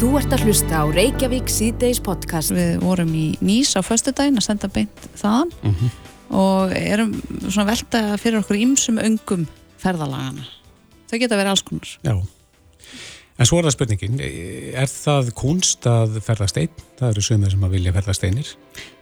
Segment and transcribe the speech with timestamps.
[0.00, 2.54] Þú ert að hlusta á Reykjavík síðdeis podcast.
[2.56, 5.90] Við vorum í Nýs á förstu daginn að senda beint þaðan mm -hmm.
[6.40, 7.10] og erum
[7.42, 9.44] svona velta fyrir okkur ímsum öngum
[9.76, 10.46] ferðalagana.
[11.04, 11.90] Þau geta verið alls konar.
[12.00, 12.16] Já,
[13.36, 14.20] en svo er það spurningin,
[14.72, 16.72] er það kunst að ferðast einn?
[16.96, 18.48] Það eru sömur sem að vilja ferðast einir.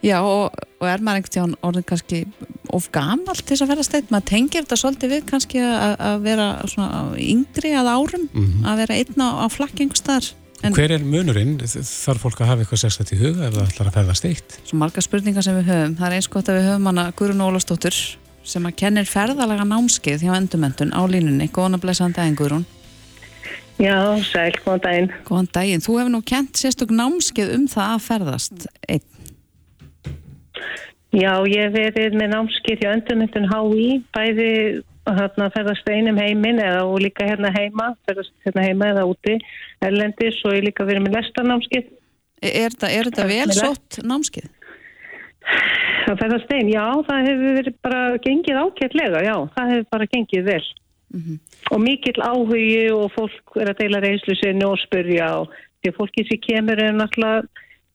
[0.02, 2.26] Já, og, og er maður einhvern tíðan orðin kannski
[2.74, 4.10] of gammal til þess að ferðast einn?
[4.10, 8.66] Maður tengir þetta svolítið við kannski að, að vera svona yngri að árum, mm -hmm.
[8.66, 10.34] að vera einn á, á flakkengustar
[10.66, 11.58] En Hver er munurinn?
[11.62, 14.56] Þarf fólk að hafa eitthvað sérstætt í huga ef það ætlar að ferðast eitt?
[14.66, 15.94] Svo marga spurningar sem við höfum.
[16.00, 17.98] Það er eins gott að við höfum hana Guðrun Ólastóttur
[18.48, 21.46] sem að kennir ferðalega námskeið hjá endumöndun á línunni.
[21.54, 22.66] Góðan að blessa hann daginn, Guðrun.
[23.78, 25.12] Já, sæl, góðan daginn.
[25.28, 25.84] Góðan daginn.
[25.84, 29.06] Þú hefur nú kent sérstök námskeið um það að ferðast einn.
[31.14, 34.50] Já, ég verið með námskeið hjá endumöndun HÍ, bæði
[35.08, 39.38] að ferðast einum heimin eða og líka hérna heima, ferðast hérna heima eða úti
[39.84, 41.90] erlendis og ég líka verið með lestarnámskið.
[42.42, 44.50] Er þetta vel sott námskið?
[46.08, 50.44] Það ferðast einn, já, það hefur verið bara gengið ákveðlega, já, það hefur bara gengið
[50.44, 50.66] vel.
[51.08, 51.38] Mm -hmm.
[51.72, 55.48] Og mikill áhugi og fólk er að deila reynslu sinni og spurja og
[55.80, 57.42] því að fólki sem kemur er náttúrulega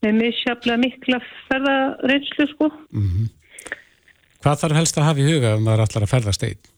[0.04, 2.72] með misjaflega mikla ferðareynslu, sko.
[2.92, 3.28] Mm -hmm.
[4.44, 6.73] Hvað þarf helst að hafa í huga ef maður ætlar að ferðast einn?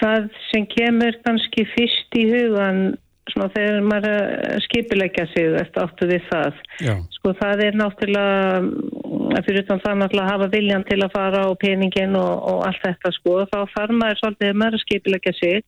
[0.00, 2.82] Það sem kemur kannski fyrst í hugan
[3.30, 6.60] svona þegar maður skipilegja sig eftir áttu við það.
[6.82, 6.94] Já.
[7.16, 11.50] sko það er náttúrulega fyrir utan það náttúrulega að hafa viljan til að fara á
[11.60, 15.60] peningin og, og allt þetta sko þá þarf maður svolítið maður að skipilegja sig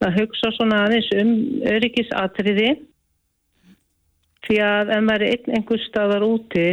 [0.00, 1.34] að hugsa svona aðeins um
[1.74, 2.70] öryggisatriði.
[4.46, 6.66] Því að ef maður er einn einhver staðar úti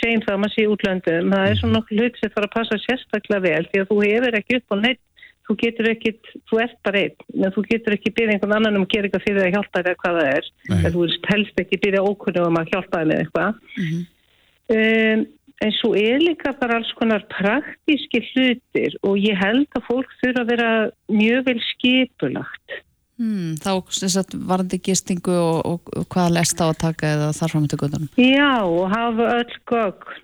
[0.00, 2.78] segjum það að maður sé útlöndum það er svona nokkuð hlut sem þarf að passa
[2.86, 5.02] sérstaklega vel því að þú hefur ekki upp á neitt
[5.50, 6.14] þú getur ekki,
[6.46, 9.26] þú ert bara einn, en þú getur ekki byrja einhvern annan um að gera eitthvað
[9.26, 12.72] fyrir að hjálpa þér hvað það er, en þú helst ekki byrja ókunnum um að
[12.74, 13.60] hjálpa þér með eitthvað.
[13.76, 14.04] Mm -hmm.
[14.76, 15.26] um,
[15.60, 20.44] en svo er líka bara alls konar praktíski hlutir og ég held að fólk þurfa
[20.44, 20.70] að vera
[21.08, 22.78] mjög vel skipulagt.
[23.20, 23.84] Hmm, þá
[24.48, 28.08] varandi gistingu og, og, og hvaða lest á að taka eða þarf fram til guðunum?
[28.16, 30.20] Já, og hafa öll gögn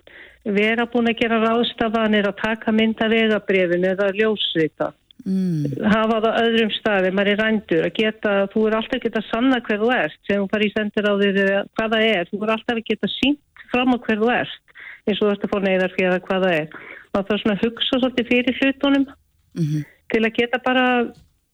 [0.47, 4.93] vera búin að gera ráðstafanir að taka mynda vegabrefinu eða ljósvita
[5.27, 5.87] mm.
[5.93, 9.59] hafa það öðrum staði, maður er rændur að geta, þú er alltaf að geta sanna
[9.67, 11.31] hver þú ert, sem þú farið í sendir á því
[11.77, 14.77] hvað það er, þú er alltaf að geta sínt fram á hver þú ert,
[15.07, 16.79] eins og þú ert að fá neyðar fyrir hvað það er
[17.25, 19.83] það er svona að hugsa svolítið fyrir hlutunum mm -hmm.
[20.11, 20.85] til að geta bara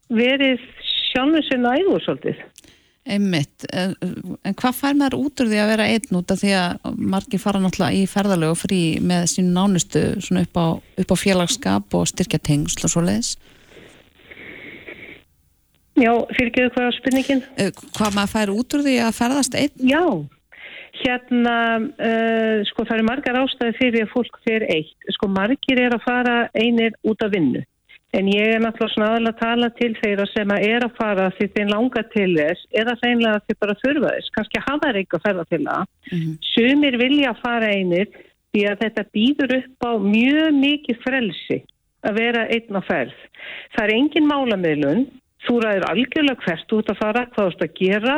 [0.10, 0.60] verið
[1.12, 2.38] sjálfur sinna ægur svolítið
[3.04, 6.96] Einmitt, en hvað fær maður út úr því að vera einn út af því að
[6.96, 10.04] margir fara náttúrulega í ferðalögu frí með sín nánustu
[10.40, 10.68] upp á,
[11.02, 13.36] upp á félagskap og styrkja tengsl og svo leiðis?
[15.94, 17.44] Já, fyrir ekki hvað spurningin?
[17.62, 19.84] Eh, hvað maður fær út úr því að ferðast einn?
[19.86, 20.06] Já,
[21.04, 21.58] hérna,
[22.08, 25.12] uh, sko það eru margar ástæði fyrir að fólk fyrir eitt.
[25.18, 27.62] Sko margir er að fara einir út af vinnu.
[28.14, 31.30] En ég er náttúrulega svona aðalega að tala til þeirra sem að er að fara
[31.34, 34.34] því þeim langar til þess eða þeinlega því bara þurfa þess.
[34.36, 35.88] Kanski hafa þeir ekki að ferða til það.
[36.12, 36.36] Mm -hmm.
[36.52, 38.08] Sumir vilja að fara einir
[38.54, 41.60] því að þetta býður upp á mjög mikið frelsi
[42.06, 43.18] að vera einn á ferð.
[43.74, 45.04] Það er engin málamiðlun.
[45.44, 48.16] Þú ræður algjörlega hvert út að fara, hvað þú ætti að gera.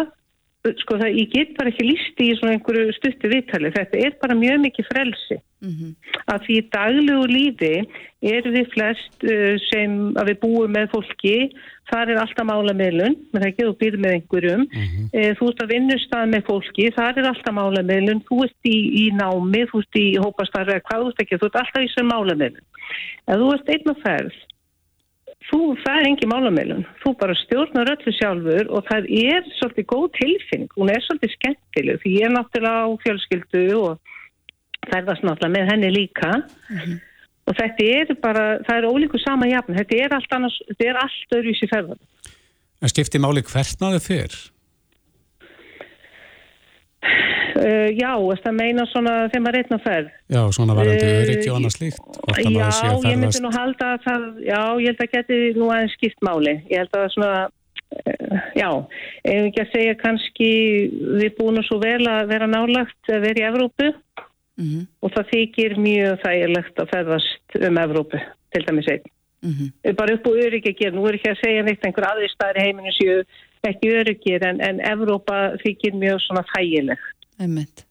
[0.82, 3.70] Sko það, ég get bara ekki listi í svona einhverju stutti viðtali.
[3.76, 5.38] Þetta er bara mjög mikið frelsi.
[5.66, 5.92] Mm -hmm.
[6.34, 7.76] Að því daglegu lífi
[8.22, 11.38] er við flest uh, sem að við búum með fólki,
[11.92, 15.36] þar er alltaf mála meðlun, menn það ekki, þú býr með einhverjum, mm -hmm.
[15.38, 19.06] þú ert að vinnustað með fólki, þar er alltaf mála meðlun, þú ert í, í
[19.22, 22.36] námi, þú ert í hópastarfi, hvað þú ert ekki, þú ert alltaf í sem mála
[22.42, 22.66] meðlun.
[23.28, 24.38] Ef þú ert einn og ferð,
[25.50, 29.88] þú, það er engi mála meðlun, þú bara stjórnar öllu sjálfur og það er svolítið
[29.92, 34.16] góð tilfinning, hún er svolítið skemmtileg, því ég er náttúrulega á fjölskyldu og
[34.90, 36.98] ferðast náttúrulega með henni líka mm -hmm.
[37.46, 41.02] og þetta er bara, það er ólíku sama jafn, þetta er allt annars, þetta er
[41.04, 42.02] allt öðruvis í ferðan.
[42.82, 44.55] En skipti máli hvert náðu fyrr?
[47.56, 48.12] Uh, já,
[48.44, 50.08] það meina svona þegar maður reyna ferð.
[50.34, 52.18] Já, svona varandi uh, öryggi og annað slíkt.
[52.36, 56.26] Já, ég myndi nú halda að það, já, ég held að geti nú aðeins skipt
[56.28, 56.56] máli.
[56.68, 57.32] Ég held að svona,
[57.96, 58.70] uh, já,
[59.24, 60.52] ef ekki að segja kannski
[61.22, 64.86] við búum svo vel að vera nálagt að vera í Evrópu mm -hmm.
[65.00, 68.20] og það þykir mjög þægilegt að ferðast um Evrópu
[68.52, 69.12] til dæmis einn.
[69.46, 69.96] Mm -hmm.
[69.96, 73.24] Bara upp á öryggir, nú er ekki að segja neitt einhver aðri staðir heiminu séu
[73.70, 77.14] ekki öryggir en, en Evrópa þykir mjög svona þægilegt.
[77.40, 77.86] Einmitt.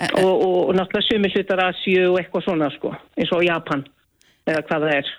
[0.00, 3.44] E e og, og, og náttúrulega sumi hlutar Asju og eitthvað svona sko, eins og
[3.46, 3.84] Japan
[4.48, 5.10] eða hvað það er.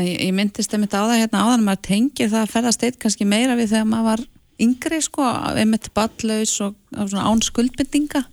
[0.00, 3.28] Ég, ég myndist mynda á það hérna áðan maður tengir það að ferðast eitt kannski
[3.28, 4.22] meira við þegar maður var
[4.62, 5.26] yngri sko,
[5.58, 8.24] einmitt ballaus og og án skuldbindinga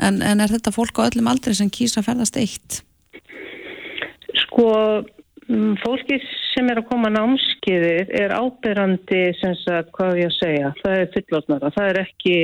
[0.00, 2.80] en, en er þetta fólk á öllum aldri sem kýsa að ferðast eitt?
[4.46, 4.68] Sko,
[5.82, 6.18] fólki
[6.54, 11.72] sem er að koma námskiðið er ábyrrandi, sagt, hvað ég að segja, það er fullotnara,
[11.76, 12.36] það er ekki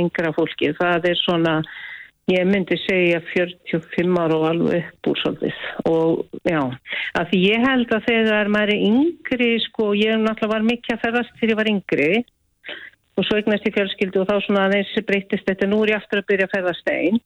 [0.00, 1.54] yngra fólki, það er svona,
[2.32, 5.60] ég myndi segja 45 ára og alveg svolítið.
[5.90, 6.60] Og já,
[7.20, 11.04] af því ég held að þegar maður er yngri, sko, ég náttúrulega var mikið að
[11.06, 12.10] ferðast þegar ég var yngri.
[13.12, 16.22] Og svo eignast ég fjölskyldu og þá svona aðeins breytist þetta, nú er ég aftur
[16.22, 17.20] að byrja að ferðast einn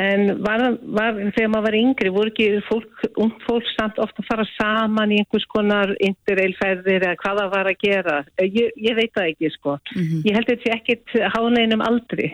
[0.00, 0.62] En var,
[0.96, 5.12] var, þegar maður var yngri, voru ekki fólk, ung fólk samt ofta að fara saman
[5.12, 8.16] í einhvers konar interrailferðir eða hvað það var að gera?
[8.40, 9.76] Ég, ég veit það ekki, sko.
[9.92, 10.24] Mm -hmm.
[10.24, 12.30] Ég held þetta ekkit háneinum aldrei.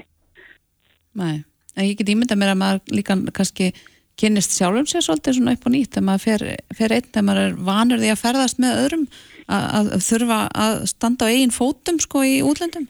[1.17, 1.43] Nei,
[1.75, 3.73] en ég get ímynda mér að maður líka kannski
[4.17, 6.45] kynist sjálfum sér svolítið svona upp og nýtt þegar maður fer,
[6.77, 9.07] fer einn, þegar maður er vanur því að ferðast með öðrum
[9.47, 12.87] að, að þurfa að standa á eigin fótum, sko, í útlöndum.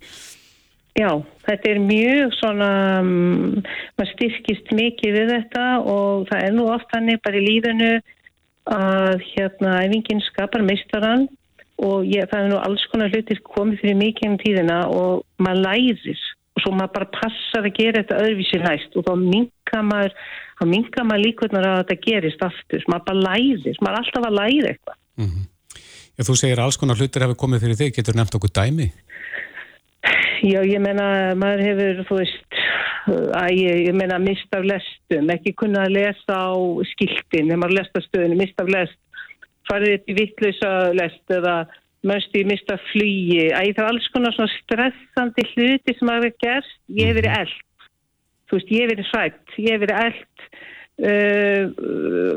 [0.96, 1.10] Já,
[1.46, 2.70] þetta er mjög svona,
[3.00, 3.62] um,
[3.96, 7.90] maður styrkist mikið við þetta og það er nú oft hannig bara í líðinu
[8.76, 11.28] að hérna æfingin skapar meistaran
[11.82, 15.62] og ég, það er nú alls konar hlutir komið fyrir mikið um tíðina og maður
[15.68, 16.22] læðir
[16.56, 20.14] og svo maður bara passar að gera þetta öðruvísi næst og þá minka maður,
[20.64, 24.98] maður líkvöldnar að þetta gerist aftur, maður bara læðir, maður er alltaf að læða eitthvað.
[25.20, 25.52] Mm -hmm.
[26.16, 28.88] Þú segir alls konar hlutir hefur komið fyrir þig, getur nefnt okkur dæmi?
[30.46, 32.58] Já, ég menna, maður hefur, þú veist,
[33.38, 36.54] að ég, ég menna, mist af lestum, ekki kunna að lesa á
[36.92, 38.98] skiltin, þegar maður lesta stöðinu, mist af lest,
[39.70, 41.56] farið upp í vittlösa lest eða
[42.06, 46.28] mörst í mist af flugi, að ég þarf alls konar svona stressandi hluti sem maður
[46.28, 47.56] hefur gert, ég hef verið eld,
[48.46, 50.35] þú veist, ég hef verið svætt, ég hef verið eld,
[50.96, 51.68] Uh,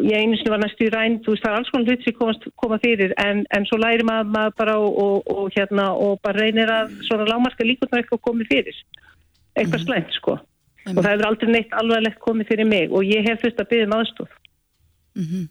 [0.03, 2.15] ég einu sem var næstu í ræn þú veist það er alls konar hlut sem
[2.17, 6.17] komast, koma fyrir en, en svo læri maður, maður bara og, og, og hérna og
[6.27, 8.81] bara reynir að svona lámarka líkvöldar eitthvað komið fyrir
[9.55, 9.85] eitthvað mm.
[9.85, 10.91] slæmt sko mm.
[10.91, 13.87] og það hefur aldrei neitt alvarlegt komið fyrir mig og ég hef þurft að byggja
[13.87, 15.47] um aðstof mm -hmm.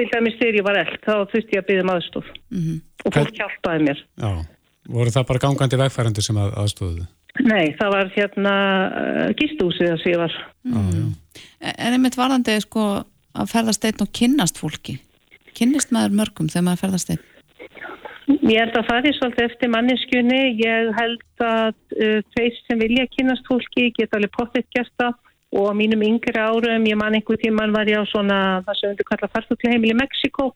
[0.00, 2.80] til dæmis þegar ég var eld þá þurft ég að byggja um aðstof -hmm.
[3.04, 4.32] og fólk hjálpaði mér Já,
[4.96, 7.04] voru það bara gangandi vegfærandi sem að aðstofuðu?
[7.44, 8.54] Nei, það var hérna
[8.86, 10.34] uh, gístúsið að sé var.
[10.64, 11.14] Mm.
[11.60, 12.86] En einmitt varðandi sko
[13.36, 14.98] að ferðast einn og kynnast fólki.
[15.56, 17.24] Kynnist maður mörgum þegar maður ferðast einn?
[18.46, 20.42] Ég held að það er svolítið eftir manneskjunni.
[20.62, 25.16] Ég held að uh, þeir sem vilja kynnast fólki geta alveg pottitt gert það.
[25.56, 28.96] Og á mínum yngri árum ég man einhver tíman var ég á svona það sem
[28.98, 30.50] við kalla farstofleheimil í Mexiko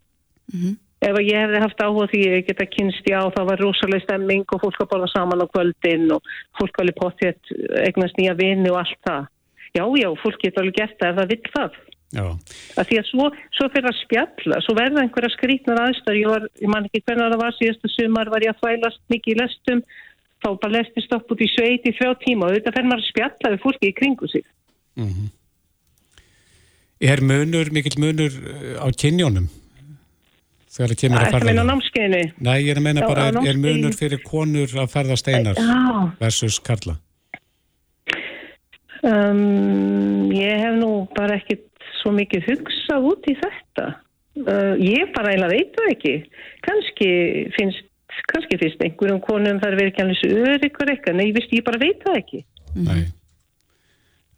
[0.51, 4.05] mm -hmm ef ég hefði haft áhuga því ég geta kynst já þá var rosalega
[4.05, 7.55] stemming og fólk að bála saman á kvöldin og fólk alveg potið
[7.87, 9.31] eignast nýja vini og allt það.
[9.71, 11.81] Já já, fólk getur alveg gert það ef það vill það.
[12.11, 16.47] Að því að svo, svo fyrir að spjalla svo verða einhverja skrítnar aðstöður ég, var,
[16.59, 19.83] ég man ekki hvernig það var síðastu sumar var ég að þvælast mikið í lestum.
[20.41, 23.53] Þá bara lestist upp út í sveit í þrjá tíma og þetta maður að spjalla
[23.55, 24.47] við fólki í kringu sig.
[24.99, 25.31] Mm -hmm.
[27.01, 29.47] Er munur, mikill munur eh, á kynjónum?
[30.71, 31.45] Þegar það kemur að ferða?
[31.45, 32.23] Það er að námskeiðinu.
[32.47, 35.63] Nei, ég er að meina bara, er, er munur fyrir konur að ferða steinar
[36.21, 36.97] versus Karla?
[39.01, 41.67] Um, ég hef nú bara ekkit
[42.03, 43.87] svo mikið hugsað út í þetta.
[44.41, 46.13] Uh, ég bara eiginlega veit það ekki.
[46.67, 47.09] Kanski
[47.57, 47.87] finnst,
[48.31, 51.17] kannski finnst einhverjum konum þar verið ekki alveg öryggur eitthvað.
[51.19, 52.45] Nei, ég, ég bara veit það ekki.
[52.77, 53.01] Nei.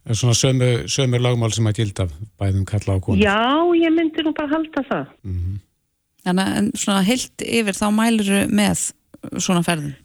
[0.03, 2.07] Það er svona sömu, sömu lagmál sem að gilda
[2.41, 3.23] bæðum Karla og konur.
[3.23, 3.37] Já,
[3.79, 5.13] ég myndi nú bara halda það.
[5.27, 5.37] Mhm.
[5.37, 5.61] Mm
[6.23, 8.89] Að svona heilt yfir þá mæluru með
[9.43, 9.95] svona ferðin?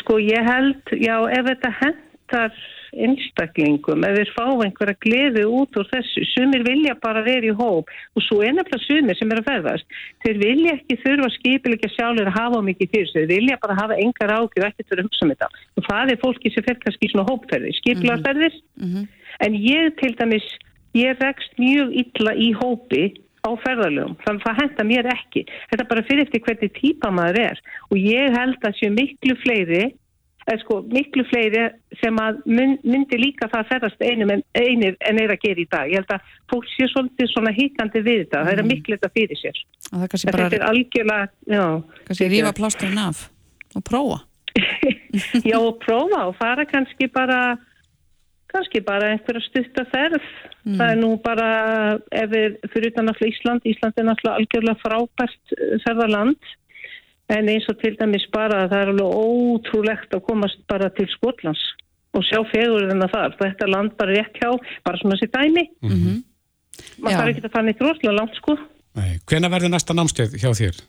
[0.00, 2.54] Sko ég held, já ef þetta hendar
[2.90, 7.90] einstaklingum, ef þeir fá einhverja gleði út úr þessu, sumir vilja bara vera í hóp.
[8.18, 12.38] Og svo nefnilega sumir sem er að ferðast, þeir vilja ekki þurfa skipilegja sjálfur að
[12.38, 15.50] hafa mikið fyrir þeir vilja bara hafa engar ágjur ekkert fyrir að hugsa um þetta.
[15.76, 19.08] Og það er fólki sem fer kannski svona hópferði, skipilagarferðir mm -hmm.
[19.46, 20.48] en ég til dæmis,
[20.98, 23.04] ég rekst mjög illa í hópi
[23.40, 25.46] á ferðalögum, þannig að það henda mér ekki.
[25.70, 27.64] Þetta bara fyrir eftir hvernig típa maður er.
[27.90, 29.82] Og ég held að séu miklu fleiri
[30.50, 31.66] eða sko miklu fleiri
[32.00, 35.68] sem að myndi líka það að ferðast einum en einir en er að gera í
[35.70, 35.90] dag.
[35.90, 38.72] Ég held að fólk séu svolítið svona híkandi við þetta, það er að mhm.
[38.74, 39.62] miklu þetta fyrir sér.
[39.90, 41.68] Þetta er algjörlega
[42.08, 43.28] kannski rífa plásturinn af
[43.76, 44.20] og prófa.
[45.50, 47.40] Já og prófa og fara kannski bara
[48.52, 50.78] kannski bara einhverja stuttaferð mm.
[50.78, 51.50] það er nú bara
[52.22, 56.50] ef við fyrir utan náttúrulega Ísland Ísland er náttúrulega algjörlega frábært eh, ferðarland
[57.30, 61.62] en eins og til dæmis bara það er alveg ótrúlegt að komast bara til Skotlands
[62.16, 64.50] og sjá fegurinn að það þetta land bara rétt hjá,
[64.86, 65.64] bara svona sér dæmi.
[65.82, 66.22] Mm -hmm.
[66.98, 68.56] maður þarf ekki að fann eitt rosalega langt sko.
[69.30, 70.80] Hvena verður næsta námskeið hjá þér?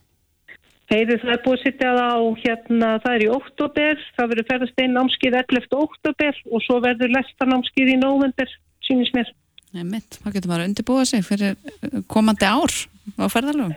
[0.91, 4.47] Heiði það er búið að sitja það á hérna, það er í óttobér, það verður
[4.49, 5.77] ferðast einn námskið 11.
[5.79, 9.31] óttobér og svo verður lesta námskið í nóvember, sínist mér.
[9.71, 12.75] Nei, mitt, þá getur maður að undirbúa sig fyrir uh, komandi ár
[13.15, 13.71] á ferðalöfum.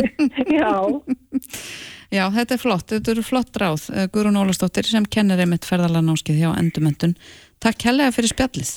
[0.60, 0.74] Já,
[2.16, 3.86] Já, þetta er flott, þetta eru flott ráð.
[3.94, 7.16] Uh, Guðrún Ólastóttir sem kennir einmitt ferðalarnámskið hjá Endumöndun.
[7.62, 8.72] Takk hellega fyrir spjallið.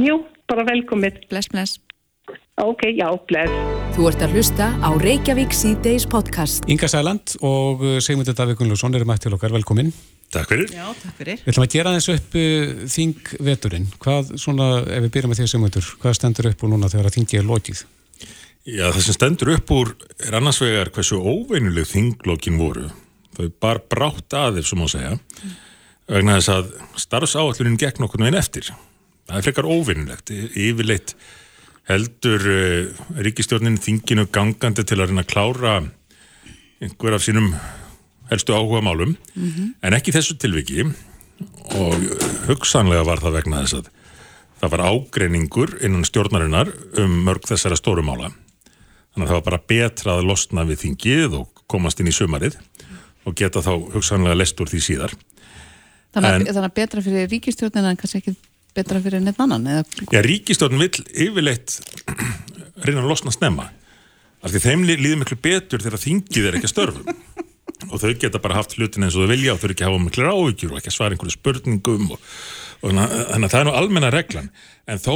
[0.00, 1.26] jú, bara velkomið.
[1.28, 1.76] Bless, bless.
[2.62, 3.50] Ok, já, bless.
[3.94, 6.64] Þú ert að hlusta á Reykjavík C-Days podcast.
[6.70, 9.90] Inga Sæland og uh, Sigmundur Davík Gunnlússon eru mætt til okkar, velkomin.
[10.32, 10.70] Takk fyrir.
[10.72, 11.42] Já, takk fyrir.
[11.42, 13.90] Við ætlum að gera þessu upp uh, þingveturinn.
[14.02, 17.18] Hvað, svona, ef við byrjum með því Sigmundur, hvað stendur upp úr núna þegar að
[17.18, 17.84] þingi er lokið?
[18.64, 22.88] Já, það sem stendur upp úr er annars vegar hversu óveinuleg þinglokkin voru.
[23.36, 25.16] Þau bar brátt aðeins, sem má segja,
[26.08, 28.70] vegna þess að starfsáallunin gekk nokkurn veginn eftir.
[29.28, 30.30] Það er frekar óvinnulegt.
[30.32, 31.18] Yfirleitt
[31.90, 35.74] heldur uh, ríkistjórnin þinginu gangandi til að reyna að klára
[36.84, 37.50] einhver af sínum
[38.30, 39.12] helstu áhuga málum,
[39.84, 40.86] en ekki þessu tilviki
[41.76, 42.06] og
[42.48, 43.90] hugsanlega var það vegna þess að
[44.62, 46.70] það var ágreiningur innan stjórnarinnar
[47.02, 48.30] um mörg þessara stóru mála.
[49.12, 52.56] Þannig að það var bara betra að losna við þingið og komast inn í sumarið
[53.28, 55.14] og geta þá hugsanlega lest úr því síðar.
[56.16, 58.34] Þannig að, En- þannig að betra fyrir ríkistjórnina en kannski ekki
[58.74, 61.78] betra fyrir neitt annan eða Já, ríkistjórn vill yfirleitt
[62.84, 63.68] reyna að losna snemma.
[64.44, 67.16] Af því þeim lí- líður miklu betur þegar þingið er ekki að störfum.
[67.90, 69.90] og þau geta bara haft hlutin eins og þau vilja og þau eru ekki að
[69.92, 72.28] hafa miklu áhyggjur og ekki að svara einhverju spurningum og,
[72.84, 74.50] og þannig að- það er nú almenna reglan.
[74.90, 75.14] En þó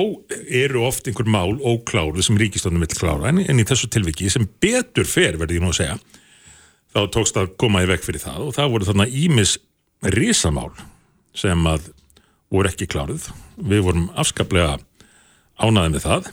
[0.63, 4.47] eru oft einhver mál ókláruð sem ríkistjórnum vill klára en, en í þessu tilviki sem
[4.65, 5.99] betur fer, verði ég nú að segja,
[6.97, 9.59] þá tókst að koma í veg fyrir það og það voru þarna ímis
[10.15, 10.71] risamál
[11.37, 11.91] sem að
[12.53, 13.29] voru ekki kláruð.
[13.59, 14.79] Við vorum afskaplega
[15.59, 16.31] ánaðið með það.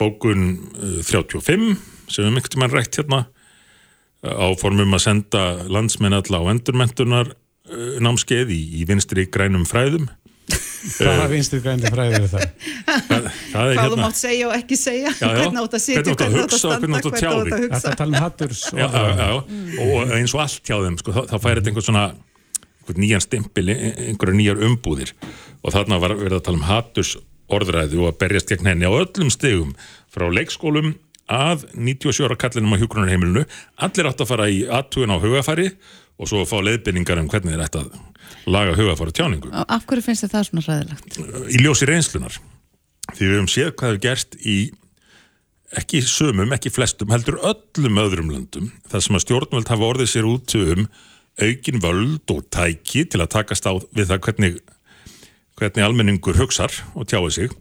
[0.00, 0.44] Bókun
[0.76, 1.72] uh, 35
[2.12, 3.24] sem við myktum að rætt hérna
[4.26, 10.08] áformum að senda landsmenn alla á endurmentunar uh, námskeið í, í vinstri grænum fræðum.
[10.96, 12.44] Hvað vinstri grændi fræðir er það?
[12.86, 14.02] Er hvað þú hérna...
[14.04, 15.38] mátt segja og ekki segja Já, já.
[15.40, 17.94] hvernig átt að sitja, Hvernig átt að hugsa og hvernig átt að að Þetta hugsa
[17.98, 18.86] tala um hatturs já.
[19.86, 22.04] og eins og allt hjá þeim sko, þá, þá færi þetta einhvern svona
[22.94, 25.12] nýjan stimpil, ein- einhverja nýjar umbúðir.
[25.64, 27.16] Og þarna var verið að tala um haturs
[27.50, 29.74] orðræði og að berjast gegn henni á öllum stegum
[30.10, 30.94] frá leikskólum
[31.28, 33.44] að 97 ára kallinum á hjúgrunarheimilinu
[33.82, 35.72] allir átt að fara í aðtugun á hugafæri
[36.18, 37.90] og svo að fá leiðbynningar um hvernig þeir ætti að
[38.46, 39.50] laga hugafæri tjáningu.
[39.52, 41.18] Af hverju finnst það svona ræðilegt?
[41.50, 42.38] í ljósi reynslunar
[43.14, 44.56] því við höfum séð hvað hefur gerst í
[45.76, 50.28] ekki sumum, ekki flestum heldur öllum öðrum löndum þar sem að stjórnvöld hafa orðið sér
[50.30, 50.86] út um
[51.42, 54.58] aukin völd og tæki til að takast á við það hvernig
[55.56, 57.54] hvernig almenningur hugsar og tjáði sig.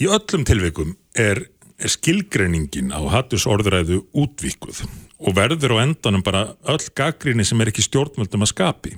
[0.00, 1.42] Í öllum tilvikum er,
[1.80, 4.84] er skilgreiningin á hattusorðræðu útvíkuð
[5.16, 8.96] og verður á endanum bara öll gaggrinni sem er ekki stjórnvöldum að skapi.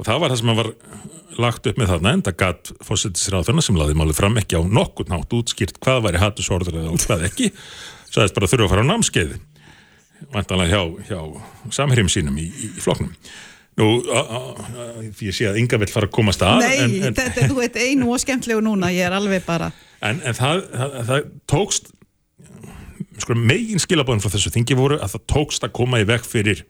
[0.00, 0.70] Og það var það sem var
[1.40, 5.36] lagt upp með þarna enda gatt fósittisráðurna sem laði málið fram ekki á nokkurn nátt
[5.36, 7.52] útskýrt hvað væri hattusorðræðu og hvað ekki
[8.12, 9.36] sagðist bara þurfa að fara á námskeið
[10.32, 13.14] vantanlega hjá, hjá samherjum sínum í, í, flokknum.
[13.80, 14.40] Nú, a, a,
[14.84, 17.48] a, ég sé að Inga vill fara að komast að Nei, en, en, þetta er
[17.48, 19.70] þú veit einu og skemmtlegu núna, ég er alveg bara
[20.04, 21.88] en, en það, það, það tókst
[23.22, 26.64] sko, megin skilabóðin frá þessu þingi voru að það tókst að koma í veg fyrir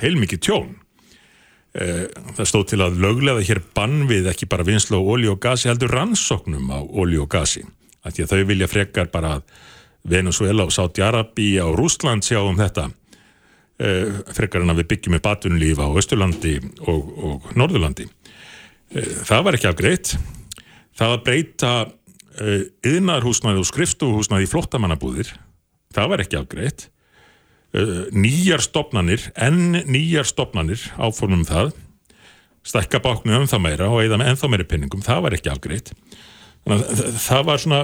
[0.00, 0.70] heilmikið tjón.
[1.70, 2.06] Eh,
[2.38, 5.70] það stóð til að löglega hér bann við ekki bara vinslu á olíu og gasi
[5.70, 7.62] heldur rannsóknum á olíu og gasi.
[8.02, 9.60] Af því að þau vilja frekar bara að
[10.08, 12.88] Venezuela og Saudi-Arabi og Rússland sjá um þetta.
[13.80, 18.08] Eh, frekar en að við byggjum upp atvinnulíf á Östurlandi og, og Norðurlandi.
[18.94, 20.16] Eh, það var ekki afgreitt.
[20.98, 21.72] Það að breyta
[22.86, 25.32] yðnarhúsnaði og skrifstofuhúsnaði í flottamannabúðir
[25.94, 26.88] það var ekki afgreitt.
[28.14, 31.72] Nýjar stopnanir enn nýjar stopnanir áformum það.
[32.66, 35.92] Stakka báknu um það meira og eða með ennþá meiri pinningum, það var ekki afgreitt.
[36.66, 37.80] Þannig að það var svona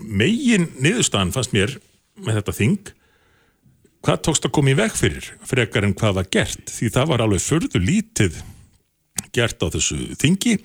[0.00, 1.76] megin niðurstaðan fannst mér
[2.22, 2.92] með þetta þing
[4.02, 6.64] hvað tókst að koma í veg fyrir frekar en hvað var gert?
[6.70, 8.40] Því það var alveg förðu lítið
[9.32, 10.56] gert á þessu þingi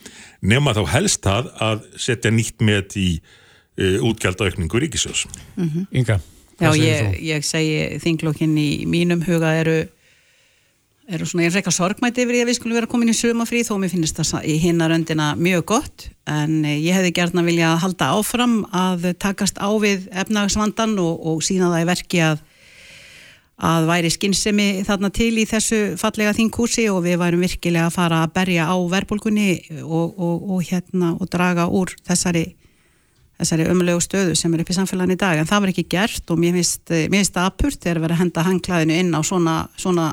[0.46, 5.25] nema þá helst það að setja nýtt með í uh, útgjaldaaukningu ríkisjós
[5.91, 6.17] Inga,
[6.57, 7.22] Já, hvað segir ég, þú?
[7.29, 9.77] ég segi þinglokkin í mínum huga eru
[11.08, 13.78] eru svona, ég reyka sorgmæti yfir því að við skulum vera komin í sumafrí þó
[13.80, 16.10] mér finnst það í hinna röndina mjög gott.
[16.28, 21.44] En eh, ég hefði gertna vilja halda áfram að takast á við efnagsvandan og, og
[21.46, 22.46] sína það í verki að
[23.58, 28.20] að væri skinnsemi þarna til í þessu fallega þingkúsi og við værum virkilega að fara
[28.22, 29.48] að berja á verðbólgunni
[29.82, 32.52] og, og, og hérna og draga úr þessari
[33.38, 35.38] þessari ömulegu stöðu sem er upp í samfélagin í dag.
[35.38, 38.22] En það var ekki gert og mér finnst, mér finnst það apurt þegar verið að
[38.24, 40.08] henda hangklæðinu inn á svona, svona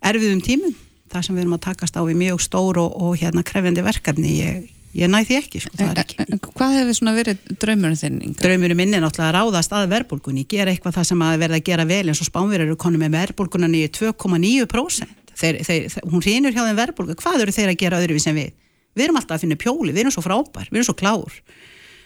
[0.00, 0.76] erfiðum tímum
[1.10, 4.34] þar sem við erum að takast á við mjög stór og, og hérna krefjandi verkefni
[4.36, 7.98] ég, ég næ því ekki, sko, það er ekki En Hvað hefur svona verið draumurinn
[7.98, 8.36] þinn?
[8.38, 11.66] Draumurinn minn er náttúrulega að ráðast að verðbólgunni, gera eitthvað það sem að verða að
[11.70, 15.16] gera vel eins og spánverður konum með verðbólgunan í 2,9%.
[15.40, 18.36] Þeir, þeir, þeir, hún rínur hjá þeim verðbólgu, hvað eru þeir að gera öðruvís en
[18.36, 18.50] við?
[18.98, 21.38] Við erum alltaf að finna pjóli, við erum svo frábær, við erum svo klár.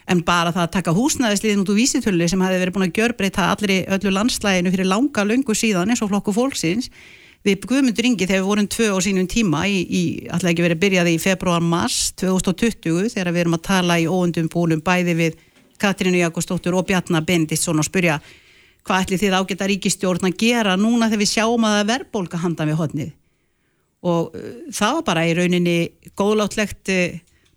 [0.04, 3.48] En bara það að taka húsnæðisliðin út úr vísitölu sem hefði verið búin að gjörbreyta
[3.54, 6.90] allir öllu landslæginu fyrir langa löngu síðan eins og flokku fólksins
[7.44, 10.80] við Guðmundur Ingi þegar við vorum tvö á sínum tíma í, í alltaf ekki verið
[10.84, 15.36] byrjaði í februar-mars 2020 þegar við erum að tala í óundum bólum bæði við
[15.80, 18.16] Katrínu Jakobsdóttur og Bjarnar Bendisson og spurja
[18.84, 22.40] hvað ætli þið ágæta ríkistjórn að gera núna þegar við sjáum að það er verðbólka
[22.40, 23.12] handan við hodnið
[24.04, 25.78] og uh, það var bara í rauninni
[26.16, 26.92] góðláttlegt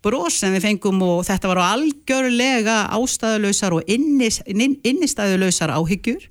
[0.04, 6.28] bros sem við fengum og þetta var á algjörlega ástæðulausar og innis, inn, innistæðulausar áhyggjur.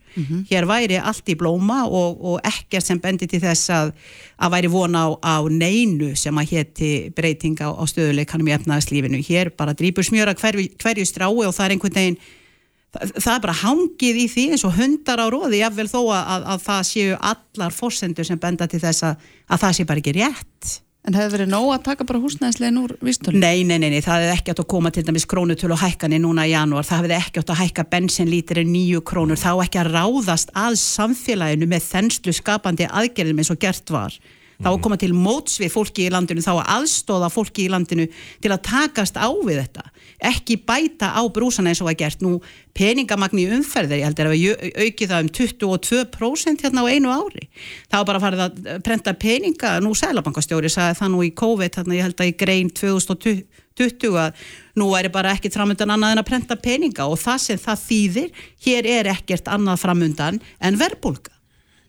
[0.49, 3.91] Hér væri allt í blóma og, og ekkert sem bendi til þess að
[4.37, 9.21] að væri vona á, á neinu sem að hétti breyting á, á stöðuleikanum í efnaðarslífinu
[9.25, 12.19] hér bara drýpur smjöra hverju, hverju strái og það er einhvern veginn
[12.93, 16.21] það, það er bara hangið í því eins og hundar á róði jáfnvel þó að,
[16.21, 20.03] að, að það séu allar fórsendur sem benda til þess að, að það sé bara
[20.03, 20.75] ekki rétt
[21.07, 23.39] En hefur verið nóg að taka bara húsnæðislegin úr vístölu?
[23.39, 26.19] Nei, nei, nei, nei, það hefði ekki átt að koma til dæmis krónutölu og hækkanir
[26.19, 29.93] núna í janúar, það hefði ekki átt að hækka bensinlítri nýju krónur, þá ekki að
[29.93, 34.19] ráðast að samfélaginu með þenslu skapandi aðgerðum eins og gert var.
[34.57, 38.07] Þá að koma til móts við fólki í landinu, þá að aðstóða fólki í landinu
[38.41, 39.83] til að takast á við þetta.
[40.31, 42.23] Ekki bæta á brúsana eins og að gert.
[42.25, 42.39] Nú
[42.77, 47.45] peningamagni umferðir, ég held að við aukið það um 22% hérna á einu ári.
[47.93, 52.09] Var bara farið að prenta peninga, nú Sælabankastjóri sagði það nú í COVID, hérna ég
[52.09, 54.45] held að í grein 2020 að
[54.81, 58.45] nú væri bara ekkert framundan annað en að prenta peninga og það sem það þýðir,
[58.65, 61.36] hér er ekkert annað framundan en verbulga.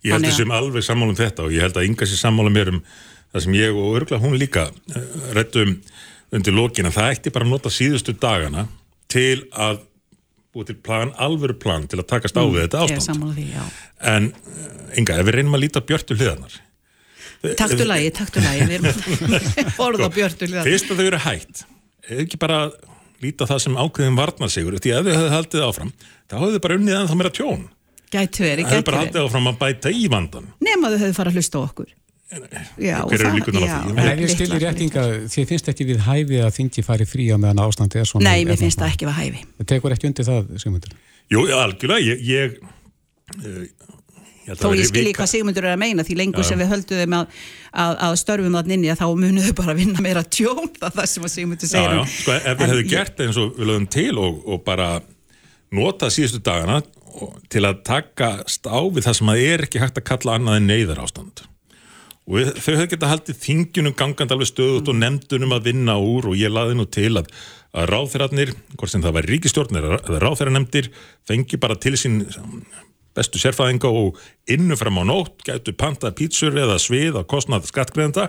[0.06, 2.70] Ég held þessum alveg sammála um þetta og ég held að Inga sér sammála mér
[2.74, 2.80] um
[3.32, 5.02] það sem ég og örgla hún líka uh,
[5.36, 5.74] rættum
[6.32, 8.66] undir lokin að það ætti bara að nota síðustu dagana
[9.10, 9.80] til að
[10.54, 13.06] búið til plan, alvöru plan til að takast á við þetta Ég er ástand.
[13.08, 13.66] sammála því.
[14.14, 16.54] En uh, Inga, ef við reynum að líta björtu hliðarnar.
[17.58, 20.66] Taktu lagi, taktu lagi, við erum orða björtu hliðar.
[20.66, 21.60] Fyrst að þau eru hægt,
[22.08, 22.56] eða ekki bara
[23.22, 25.92] líta það sem ákveðin varnarsigur, því að þau hefðu haldið áfram,
[26.30, 27.62] þá hefðu bara unnið en það meira tjón.
[28.08, 29.08] Gætu verið, Það hefðu gætu bara verið.
[29.12, 30.46] haldið áfram að bæta í vandan.
[30.64, 31.88] Nema þau hefðu farið að hlusta á okkur.
[32.28, 33.90] Já, og Hver eru það- líkurnar á já, því?
[33.98, 34.60] En ég litlar.
[34.64, 38.24] réttinga, þið finnst ekki við hæfi að þingi fari frí á meðan ástandi er svona.
[38.28, 39.44] Nei, mér finnst það ekki að hæfi.
[39.60, 40.92] Það tekur ekki undir það, Sigmundur.
[41.32, 42.58] Jú, algjörlega, ég, ég,
[43.44, 43.64] uh,
[44.48, 46.48] að Þó ég skilji hvað Sigmundur er að meina því lengur Já.
[46.48, 47.26] sem við höldum að,
[47.72, 51.06] að, að störfum þann inni að þá munuðu bara að vinna meira tjón það það
[51.12, 53.66] sem að Sigmundur Já, segir já, um- sko, ef við hefðu gert eins og við
[53.68, 55.02] lögum til og, og bara
[55.72, 56.80] nota síðustu dagana
[57.52, 60.68] til að takast á við það sem að er ekki hægt að kalla annað en
[60.70, 61.44] neyðar ástand
[62.28, 66.28] og við, þau hefðu geta haldið þingjunum gangandi alveg stöðut og nefndunum að vinna úr
[66.32, 67.30] og ég laði nú til að,
[67.72, 70.90] að ráþeirarnir, hvort sem það var ríkistjórn eða ráþeirarnefndir,
[71.28, 72.20] fengi bara til sín
[73.16, 74.18] bestu sérfæðinga og
[74.50, 78.28] innu fram á nótt gætu pantað pítsur eða svið á kostnað skattgreðenda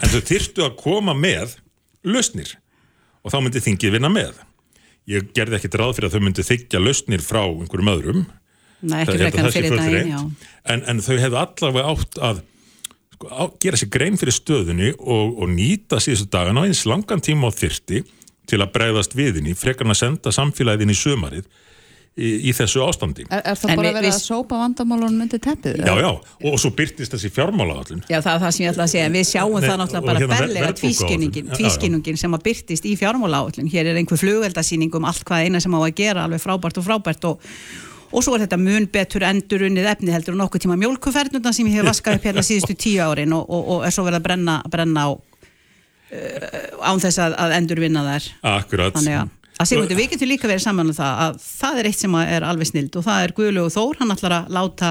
[0.00, 1.58] en þau þyrftu að koma með
[2.06, 2.56] lausnir
[3.22, 4.45] og þá myndi þingið vinna með.
[5.06, 8.26] Ég gerði ekkit ráð fyrir að þau myndi þykja lausnir frá einhverjum öðrum.
[8.86, 10.20] Nei, ekki sé fyrir daginn, já.
[10.72, 12.40] En, en þau hefðu allavega átt að
[13.14, 17.22] sko, á, gera sér grein fyrir stöðunni og, og nýta síðustu dagana á eins langan
[17.24, 18.02] tíma á þyrti
[18.46, 21.46] til að bregðast viðinni, frekar en að senda samfélagin í sömarið
[22.16, 23.26] í, í þessu ástandi.
[23.28, 25.76] Er, er það En bara verið við- að sópa vandamálunum myndi teppið?
[25.84, 28.02] Já, já, og, og svo byrtist þessi fjármálaðallin.
[28.08, 29.10] Já, það er það sem ég ætla að segja.
[29.16, 30.78] Við sjáum Nei, það náttúrulega bara hérna berlega já.
[31.60, 33.68] tvískinnungin sem að byrtist í fjármála áallin.
[33.72, 36.86] Hér er einhver flugeldasýning um allt hvað eina sem á að gera, alveg frábært og
[36.88, 37.44] frábært og,
[38.12, 41.80] og svo er þetta mun betur endurunnið efni heldur og nokkuð tíma mjólkufernuna sem ég
[41.82, 44.58] hef vaskað upp hérna síðustu tíu árin og, og, og er svo verið að brenna,
[44.72, 48.28] brenna á uh, án þess að, að endurvinna þær.
[48.56, 48.94] Akkurat.
[48.96, 52.02] Þannig að, að Sigmundur, við getum líka verið saman um það að það er eitt
[52.02, 54.90] sem er alveg snild og það er Guðlögu Þór, hann ætlar að láta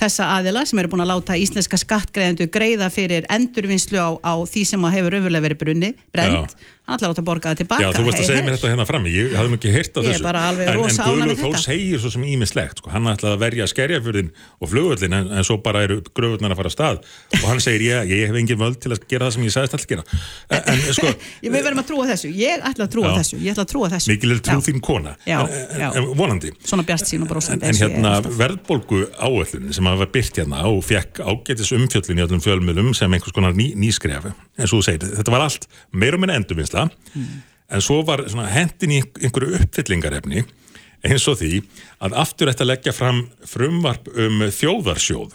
[0.00, 4.64] þessa aðila sem eru búin að láta íslenska skattgreðendu greiða fyrir endurvinnslu á, á því
[4.68, 7.80] sem hefur öfurlega verið brunni, brend, hann ætlar að láta borga það tilbaka.
[7.84, 10.20] Já, þú veist að segja mér þetta hérna frammi, ég hafði ekki heyrt á þessu.
[10.20, 11.62] en, en Guðlur með þó þetta.
[11.64, 12.88] segir svo sem ímislegt, sko.
[12.92, 14.28] hann ætlaði að verja skerjafjörðin
[14.60, 16.96] og flugvöllin en, en svo bara eru gröfurnar að fara að stað
[17.40, 19.74] og hann segir, ég, ég hef engin völd til að gera það sem ég sagðist
[19.78, 20.04] alltaf gera.
[20.50, 21.08] En, en sko,
[21.44, 23.14] Ég við verðum að trúa þessu, ég ætla að trúa Já.
[23.22, 24.08] þessu, ég ætla að trúa þessu.
[24.12, 25.48] mikil er trú þín kona, Já, en,
[25.80, 25.88] já.
[25.88, 26.52] en, en vonandi.
[26.68, 27.28] Svona bjart sín og
[36.82, 37.40] En, brósandi.
[37.74, 40.44] en svo var hendin í einhverju uppfyllingarefni
[41.04, 41.62] eins og því
[42.04, 45.34] að aftur ætti að leggja fram frumvarp um þjóðarsjóð.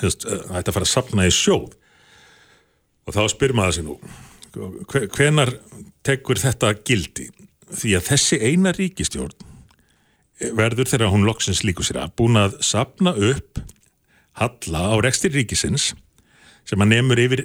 [0.00, 1.74] Þess, það ætti að fara að sapna í sjóð.
[3.08, 3.98] Og þá spyr maður sér nú
[4.88, 5.52] hve- hvenar
[6.04, 7.28] tekur þetta gildi?
[7.68, 9.32] Því að þessi eina ríkistjórn
[10.56, 13.58] verður þegar hún loksins líku sér að búin að sapna upp
[14.38, 15.90] halla á rekstir ríkisins
[16.68, 17.42] sem að nefnur yfir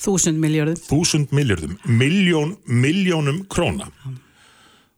[0.00, 3.90] þúsund miljörðum þúsund miljardum, miljón, miljónum króna.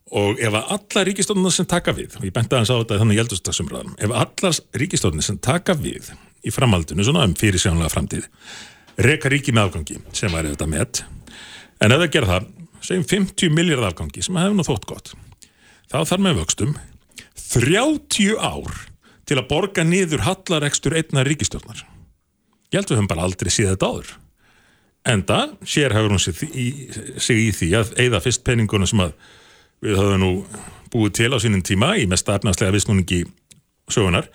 [0.09, 3.21] Og ef að alla ríkistofnir sem taka við og ég benti aðeins á þetta þannig
[3.21, 6.09] jeldustasumræðum ef allar ríkistofnir sem taka við
[6.47, 8.29] í framhaldinu, svona um fyrir sjánlega framtíð
[9.05, 11.03] reka ríki með afgangi sem væri þetta met
[11.79, 12.47] en ef það gera það,
[12.89, 15.13] segjum 50 miljard afgangi sem hefur nú þótt gott
[15.91, 16.73] þá þarf með vöxtum
[17.49, 18.81] 30 ár
[19.29, 21.85] til að borga niður hallarekstur einnar ríkistofnar
[22.73, 24.17] ég held við höfum bara aldrei séð þetta áður
[25.09, 26.67] Enda sér hafur hún sig í,
[27.17, 29.15] sig í því að eigða fyrst peninguna sem að
[29.85, 30.31] við höfum nú
[30.93, 33.23] búið til á sínum tíma í mest efnarslega vissnúningi
[33.89, 34.29] sögunar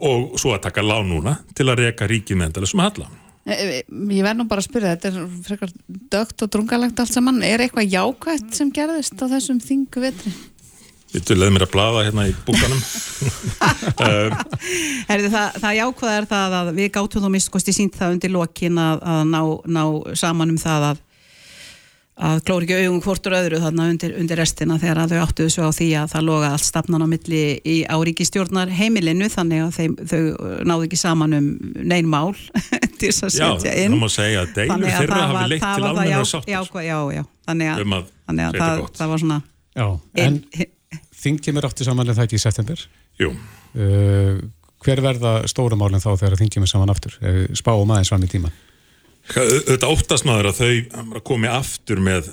[0.00, 3.08] og svo að taka lán núna til að reka ríkið með endala sem halla.
[3.48, 5.74] E, e, Ég verð nú bara að spyrja, þetta er frekar
[6.12, 7.42] dögt og drungalegt allt saman.
[7.44, 10.32] Er eitthvað jákvætt sem gerðist á þessum þingu vetri?
[11.10, 12.80] Vittu, leið mér að blaða hérna í búkanum.
[15.10, 18.34] Herði, það, það jákvæða er það að við gátum þó mist kosti sínt það undir
[18.34, 19.40] lokin að, að ná,
[19.74, 19.82] ná
[20.20, 21.06] saman um það að
[22.20, 25.68] að klóri ekki augum hvortur öðru þarna undir, undir restina þegar að þau áttuðu svo
[25.68, 29.94] á því að það loga allt stafnan á milli í áríkistjórnar heimilinu þannig að þeim,
[30.10, 30.20] þau
[30.68, 31.46] náðu ekki saman um
[31.80, 32.34] neyn mál
[33.00, 33.96] til þess að Já, setja inn.
[33.96, 37.24] það má segja að deilur þeirra hafi leitt til almenna já- sáttur já, já, já,
[37.48, 39.40] þannig að, um að þannig það, það var svona
[39.80, 39.86] Já,
[40.26, 40.70] en inn,
[41.20, 42.86] þingið mér átti samanlega það ekki í september.
[43.20, 43.34] Jú,
[43.70, 44.40] Uh,
[44.82, 47.12] hver verða stóra málinn þá þegar þingið mér saman aftur?
[47.22, 48.56] Uh, spáum aðeins fram í tíman.
[49.30, 52.32] Þetta óttast maður að þau komi aftur með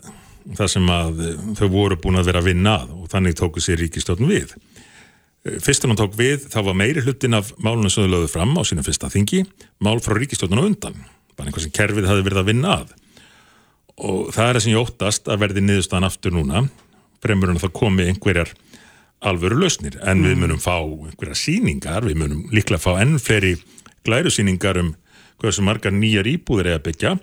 [0.56, 3.82] það sem að eh, þau voru búin að vera að vinna og þannig tóku sér
[3.82, 4.54] ríkistjórn við.
[5.45, 8.32] Eh, Fyrst en hún tók við, þá var meiri hlutin af málunum sem þau lögðu
[8.32, 9.43] fram á sínum fyrsta þingi,
[9.84, 10.97] mál frá ríkistjórnun á undan,
[11.36, 12.95] bara einhvað sem kerfið hafi verið að vinna að.
[13.97, 16.63] Og það er það sem ég óttast að verði niðurstaðan aftur núna,
[17.23, 18.54] fremur en það komi einhverjar
[19.25, 23.56] alvöru lausnir, en við munum fá einhverjar síningar, við munum líklega fá enn fleiri
[24.06, 24.93] glæru síningar um
[25.41, 27.13] hversu margar nýjar íbúðir er að byggja.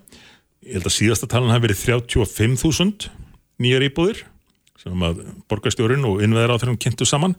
[0.65, 3.11] Ég held að síðasta talan hafi verið 35.000
[3.63, 4.25] nýjar íbúðir
[4.81, 7.37] sem að borgarstjórin og innveðar á þeirrum kynntu saman.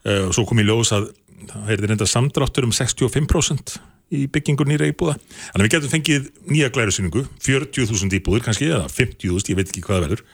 [0.00, 1.10] Uh, og svo kom í ljós að
[1.50, 3.78] það er reynda samdráttur um 65%
[4.16, 5.16] í byggingur nýra íbúða.
[5.52, 9.84] Þannig að við getum fengið nýja glærusýningu 40.000 íbúðir kannski eða 50.000, ég veit ekki
[9.84, 10.24] hvað það verður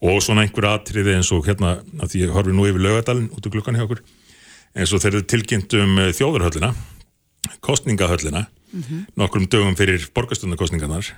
[0.00, 3.56] og svona einhver atriði eins og hérna að því horfi nú yfir lögadalinn út úr
[3.56, 4.00] glukkan hjá okkur
[4.76, 6.72] eins og þeir eru tilkynnt um eh, þjóðarhöllina
[7.64, 8.46] kostningahöllina
[9.18, 11.10] nokkrum dögum fyrir borgastundarkostningarnar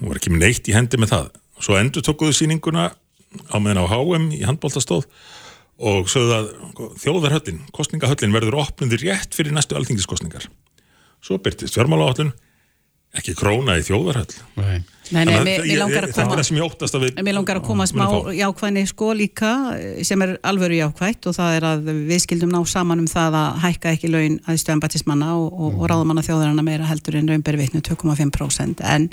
[0.00, 1.26] hún var ekki með neitt í hendi með það.
[1.60, 5.06] Svo endur tókuðu sýninguna á meðan á HM í handbóltastóð
[5.76, 6.46] og sögðu að
[7.02, 10.48] þjóðarhöllin, kostningahöllin verður opnundi rétt fyrir næstu alþingiskostningar
[11.24, 12.32] svo byrtist fjármálaállun
[13.20, 14.36] ekki króna í þjóðarhöll.
[14.60, 14.76] Nei.
[15.14, 17.34] Nei, nei, mér, ég- mér langar að koma það sem ég óttast að við Mér
[17.36, 21.66] langar að koma smá jákvæðni sko líka eh, sem er alvöru jákvætt og það er
[21.68, 25.76] að við skildum ná saman um það að hækka ekki laun aðstu embatismanna og, og,
[25.78, 29.06] og ráðamanna þjóðaranna meira heldur en raunberi vitnu 2,5% en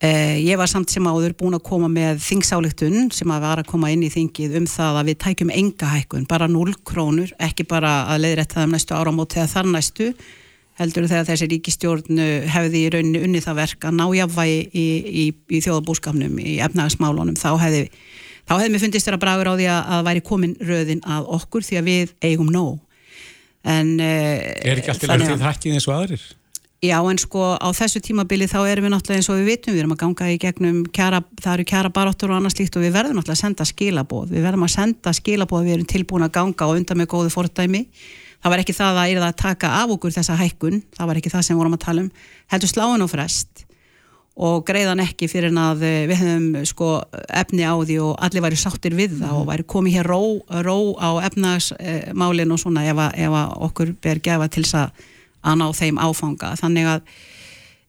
[0.00, 3.68] eh, ég var samt sem áður búin að koma með þingsáleiktun sem að var að
[3.74, 7.68] koma inn í þingið um það að við tækjum enga hækkun, bara 0 krónur, ekki
[7.68, 10.08] bara að leiðrætta það um næstu áramót eða þar næstu
[10.80, 14.86] heldur þegar þessi ríkistjórn uh, hefði í rauninni unnið það verk að ná jafnvægi í,
[15.24, 17.84] í, í þjóðabúskapnum, í efnagasmálunum, þá hefði,
[18.44, 21.28] þá hefði mér fundist þér að bragur á því að, að væri komin röðin að
[21.38, 22.80] okkur því að við eigum nóg.
[23.64, 26.24] En, uh, Er ekki alltaf verið þið hækkið eins og aðrir?
[26.84, 29.82] Já, en sko á þessu tímabili þá erum við náttúrulega eins og við vitum, við
[29.84, 32.92] erum að ganga í gegnum kjara, það eru kjara baráttur og annað slíkt og við
[32.98, 36.68] verðum náttúrulega að senda skilaboð, við verðum að senda skilaboð, við erum tilbúin að ganga
[36.68, 37.80] og undan með góðu fordæmi.
[38.44, 41.30] Það var ekki það að það að taka af okkur þessa hækkun, það var ekki
[41.32, 42.10] það sem vorum að tala um,
[42.52, 43.62] heldur sláin og frest
[44.34, 46.88] og greiðan ekki fyrir en að eh, við hefum sko
[47.38, 50.18] efni á því og allir væri sáttir við það og væri komið hér ró,
[50.66, 54.90] ró á efnagsmálin og svona ef, að- ef að okkur ber gefa til þess
[55.44, 56.50] að ná þeim áfanga.
[56.58, 57.14] Þannig að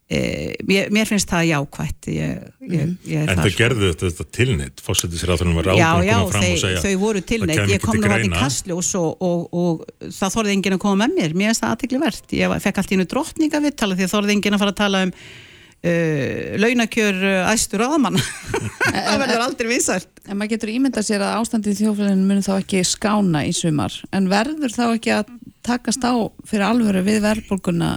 [0.09, 0.19] e,
[0.67, 4.83] mér, mér finnst það jákvætt ég, ég, ég er En þau gerðu þetta, þetta tilnitt,
[4.85, 7.23] fórsetið sér að þau var ráðum að já, koma fram þau, og segja þau voru
[7.23, 10.77] það tilneitt, ég kom til nú að í kastljós og, og, og það þorði enginn
[10.77, 13.97] að koma með mér, mér finnst það aðtikli ég fekk allt í einu drottninga viðtala
[13.97, 18.21] því að þorði enginn að fara að tala um uh, launakjör uh, æstur áðamann
[18.91, 22.53] það verður aldrei vísart En maður getur ímyndað sér að ástandið í þjófélaginu mun þá
[22.55, 23.93] ekki skána í sumar.
[24.15, 25.29] En verður þá ekki að
[25.65, 26.13] takast á
[26.49, 27.91] fyrir alvöru við verðbólguna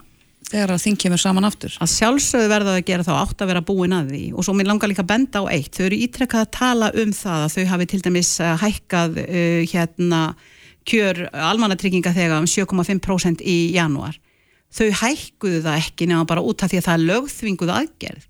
[0.48, 1.74] þegar að þing kemur saman aftur.
[1.82, 4.22] Að sjálfsögðu verða að gera þá átt að vera búin að því.
[4.34, 5.74] Og svo mér langar líka að benda á eitt.
[5.76, 9.60] Þau eru ítrekkað að tala um það að þau hafi til dæmis uh, hækkað uh,
[9.72, 10.22] hérna
[10.88, 14.16] kjör almannatrygginga þegar um 7,5% í janúar
[14.68, 18.26] þau hækkuðu það ekki nema bara út af því að það er lögþvinguð aðgerð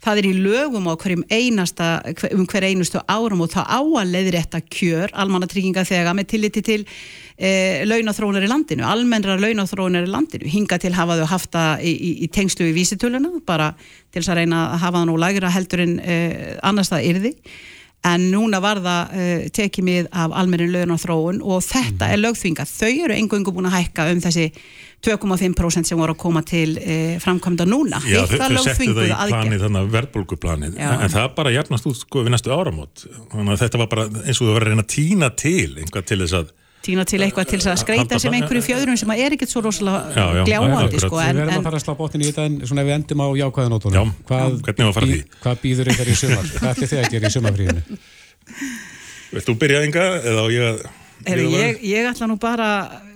[0.00, 1.88] það er í lögum á hverjum einasta
[2.30, 6.78] um hver einustu árum og það á að leiðrétta kjör almannatrygginga þegar með tilliti til
[7.36, 11.92] e, launathróunar í landinu, almennra launathróunar í landinu, hinga til hafa þau haft það í,
[11.92, 13.72] í, í tengslu í vísitöluna bara
[14.12, 16.16] til þess að reyna að hafa það nú lagra heldur en e,
[16.70, 17.34] annars það yrði
[18.06, 22.12] en núna var það uh, tekið mið af almennin launathróun og þetta mm.
[22.14, 22.64] er lögþvinga.
[22.64, 24.46] Þau eru engungu búin að hækka um þessi
[25.06, 28.00] 2,5% sem voru að koma til uh, framkvæmda núna.
[28.04, 32.00] Já, þau, þau settu það í planið, þannig að verðbólguplanið, en það bara hjarnast út
[32.02, 33.06] sko við næstu áramót.
[33.32, 36.10] Þannig að þetta var bara eins og þú var að reyna að týna til einhvað
[36.10, 36.52] til þess að
[36.84, 41.02] týna til eitthvað til að skreita sem einhverju fjöðurum sem er ekkert svo rosalega gljáandi
[41.02, 43.20] sko, Við verðum að fara að slá bóttin í þetta en svona ef við endum
[43.20, 46.48] á jákvæðanótunum hvað, býður ykkar í sumar?
[46.56, 48.00] Hvað ætlir þið að gera í sumarfríðinu?
[49.34, 50.80] Vilt þú byrja enga eða á ég að
[51.26, 52.68] Heri, ég, ég ætla nú bara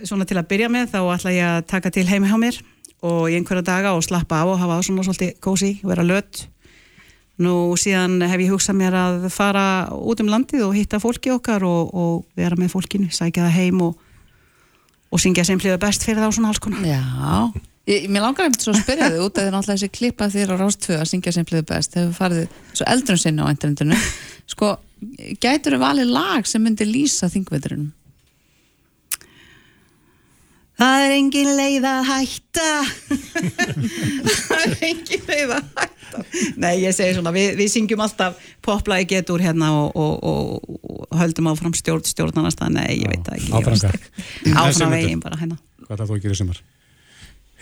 [0.04, 2.58] svona til að byrja með þá ætla ég að taka til heimi hjá mér
[3.04, 6.46] og í einhverja daga og slappa á og hafa svona svolítið kósi, vera lött
[7.34, 11.64] Nú síðan hef ég hugsað mér að fara út um landið og hitta fólki okkar
[11.66, 13.96] og, og vera með fólkinu, sækja það heim og,
[15.10, 16.84] og syngja sem hljóða best fyrir og svona alls konar.
[16.86, 17.50] Já,
[17.90, 20.54] ég, mér langar einmitt svo að spyrja þig út að þið náttúrulega þessi klippa þér
[20.54, 24.00] á Rástfjö að syngja sem hljóða best, þegar við farið svo eldrum sinni á internetinu.
[24.54, 24.70] Sko,
[25.42, 27.92] gætur þið valið lag sem myndi lýsa þingveturinn?
[30.74, 32.70] Það er engin leið að hætta.
[34.48, 35.90] Það er engin leið að hætta.
[36.60, 41.18] Nei, ég segi svona, við, við syngjum alltaf poplagi getur hérna og, og, og, og
[41.18, 45.58] höldum áfram stjórn stjórnarnast Nei, ég veit það ekki Áfram veginn bara hérna.
[45.84, 46.62] Hvað er það þú að gera sem er?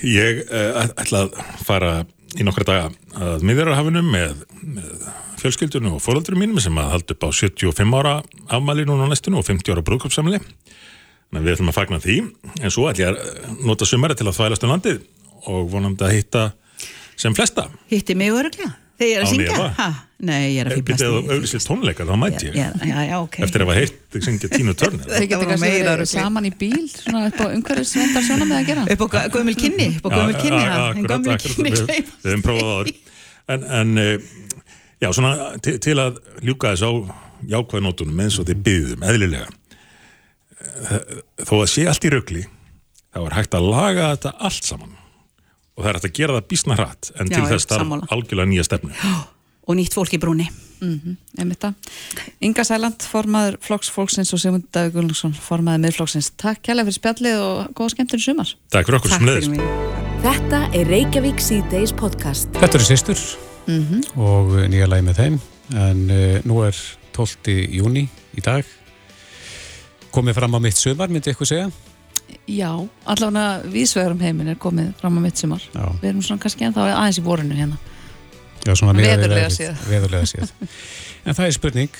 [0.02, 1.36] Ég uh, ætla að
[1.66, 1.92] fara
[2.38, 2.86] í nokkra daga
[3.22, 5.08] að miðjararhafinu með, með
[5.42, 8.14] fjölskyldunum og fóröldurum mínum sem að halda upp á 75 ára
[8.48, 10.40] afmæli núna á næstinu og 50 ára brúðköpsamli
[11.32, 12.14] Þannig að við ætlum að fagna því,
[12.60, 14.98] en svo ætlum ég að nota sumari til að þvælast um landið
[15.48, 16.42] og vonandi að hitta
[17.16, 17.70] sem flesta.
[17.88, 18.74] Hitti mig öruglega?
[19.02, 19.68] Þegar ég er að syngja?
[19.78, 19.86] Ha?
[20.22, 21.06] Nei, ég er að fýblast í...
[21.08, 22.54] Eða auðvitsist tónleikar, þá mæti ég.
[22.54, 23.38] Já, já, já, ok.
[23.42, 25.08] Eftir að hafa heitt þig syngja tínu törnir.
[25.10, 28.84] Það getur kannski verið saman í bíl, svona upp á umhverfisvendar svona með að gera.
[28.94, 32.14] Upp á gömul kynni, upp á gömul kynni, en gömul kynni kleif.
[32.22, 32.92] Við hefum prófað áður.
[33.50, 33.88] En,
[35.02, 36.92] já, svona til að ljúka þess á
[37.56, 39.50] jákvæðnótunum eins og þið byggðum, eðlilega
[41.42, 42.44] þó að sé allt í raugli
[43.12, 44.92] þá er hægt að laga þetta allt saman
[45.82, 48.50] og það er hægt að gera það bísna hratt en Já, til þess þarf algjörlega
[48.52, 48.92] nýja stefnu
[49.68, 50.46] og nýtt fólk í brúni
[50.82, 51.74] mm -hmm,
[52.40, 56.32] Inga Sæland, formaður flokksfólksins og Sigmund Davík Gullarsson formaður miðflokksins.
[56.36, 58.48] Takk kærlega fyrir spjallið og góða skemmtur í sumar.
[58.70, 59.48] Takk fyrir okkur sem leiðis.
[60.22, 62.48] Þetta er Reykjavík C-Days podcast.
[62.58, 63.18] Þetta eru sýstur
[63.66, 64.18] mm -hmm.
[64.18, 65.40] og nýja lagi með þeim
[65.74, 66.76] en uh, nú er
[67.12, 67.68] 12.
[67.70, 68.64] júni í dag
[70.10, 71.70] komið fram á mitt sumar, myndi ykkur segja?
[72.50, 72.70] Já,
[73.08, 75.64] allavega viðsvegarum heimin er komið fram á mitt sumar.
[75.72, 75.86] Já.
[76.02, 77.80] við erum svona kannski ennþá aðeins í vorinu hérna.
[78.62, 80.50] Já, svona veðurlega síð Veðurlega síð
[81.26, 81.98] En það er spurning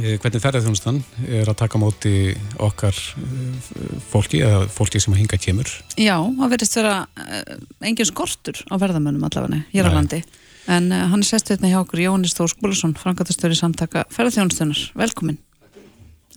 [0.00, 2.14] eh, hvernig ferðarþjónustan er að taka móti
[2.62, 3.70] okkar eh,
[4.10, 5.72] fólki eða fólki sem að hinga kemur?
[6.00, 7.56] Já, það verðist vera eh,
[7.90, 10.22] engin skortur á verðamönnum allavega hér á landi.
[10.66, 15.38] En hann er sest hérna hjá okkur Jónis Þór Skúlason, frangatastöri samtaka ferðarþjónustunar, velkomin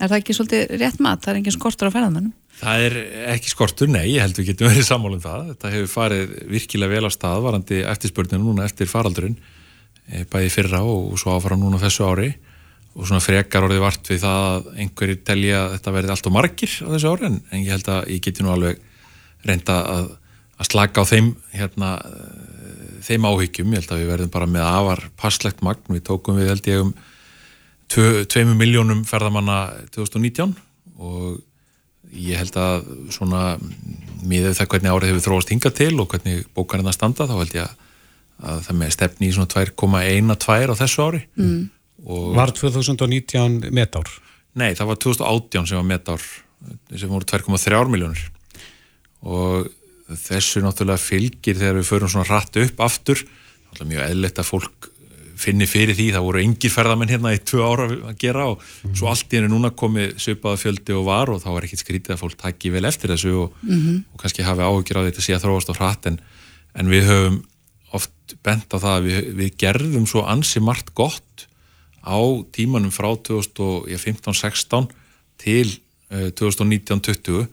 [0.00, 1.20] Er það ekki svolítið rétt mat?
[1.20, 2.32] Það er engin skortur á ferðamennum?
[2.60, 2.94] Það er
[3.34, 5.50] ekki skortur, nei, ég held við getum verið sammálum það.
[5.52, 9.36] Þetta hefur farið virkilega vel á stað varandi eftirspörninu núna eftir faraldurinn,
[10.08, 12.30] eh, bæði fyrra og svo áfram núna þessu ári
[12.96, 16.34] og svona frekar orðið vart við það að einhverju telja að þetta verði allt og
[16.34, 18.80] margir á þessu ári en ég held að ég geti nú alveg
[19.46, 20.10] reynda að,
[20.58, 21.92] að slaka á þeim, hérna,
[23.06, 23.72] þeim áhyggjum.
[23.72, 26.84] Ég held að við verðum bara með afar passlegt magn, við tókum við held ég
[26.88, 26.92] um
[27.90, 29.60] 2 miljónum ferðamanna
[29.94, 30.54] 2019
[31.00, 31.40] og
[32.10, 33.42] ég held að svona
[34.26, 37.56] miðið það hvernig árið hefur þróast hinga til og hvernig bókarinn að standa þá held
[37.56, 37.76] ég
[38.40, 41.60] að það með stefni í svona 2,12 á þessu ári mm.
[42.00, 44.08] Var 2019 metár?
[44.56, 46.22] Nei, það var 2018 sem var metár
[46.96, 48.22] sem voru 2,3 miljónur
[49.20, 49.68] og
[50.20, 53.20] þessu náttúrulega fylgir þegar við förum svona rætt upp aftur,
[53.68, 54.89] náttúrulega mjög eðletta fólk
[55.40, 58.94] finni fyrir því, það voru engir ferðamenn hérna í tvö ára að gera og mm.
[58.98, 62.16] svo allt í henni núna komið söpaða fjöldi og var og þá er ekkit skrítið
[62.16, 64.02] að fólk takki vel eftir þessu og, mm -hmm.
[64.12, 66.20] og kannski hafi áhugjur á þetta að þróast á hratt en,
[66.74, 67.38] en við höfum
[67.92, 71.46] oft bent á það að við, við gerðum svo ansi margt gott
[72.04, 72.18] á
[72.52, 74.88] tímanum frá 2015-16
[75.40, 75.66] til
[76.12, 77.48] uh, 2019-20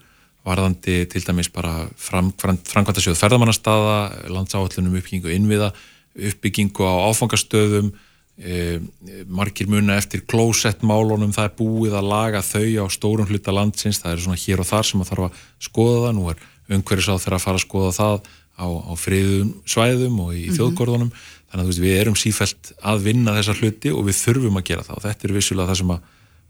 [0.47, 3.97] varðandi til dæmis bara fram, fram, framkvæmta sjóð ferðamannastaða,
[4.31, 5.73] landsáallunum uppbyggingu innviða,
[6.17, 7.91] uppbyggingu á áfangastöðum,
[8.37, 8.79] e,
[9.27, 14.13] margir muna eftir klósettmálunum, það er búið að laga þau á stórum hluta landsins, það
[14.13, 17.15] er svona hér og þar sem að þarf að skoða það, nú er umhverjus á
[17.17, 18.19] þeirra að fara að skoða það
[18.57, 20.57] á, á friðum svæðum og í mm -hmm.
[20.57, 21.11] þjóðgórðunum,
[21.47, 24.83] þannig að veist, við erum sífælt að vinna þessa hluti og við þurfum að gera
[24.83, 25.99] það og þetta er vissulega það sem að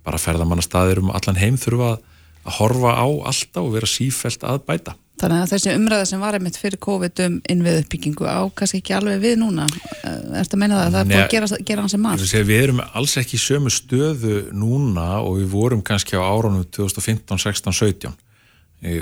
[0.07, 2.05] bara ferðamannastaðir um allan heim þurfa að
[2.47, 4.95] að horfa á alltaf og vera sífælt að bæta.
[5.17, 8.93] Þannig að þessi umræða sem var einmitt fyrir COVID um innvið uppbyggingu á kannski ekki
[8.93, 11.85] alveg við núna er þetta að meina það að það er búin að gera, gera
[11.85, 12.25] hans sem marg?
[12.51, 17.41] Við erum alls ekki í sömu stöðu núna og við vorum kannski á árunum 2015,
[17.41, 18.13] 16, 17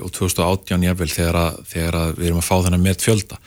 [0.06, 3.40] og 2018 jafnvel þegar, að, þegar að við erum að fá þennan með fjölda.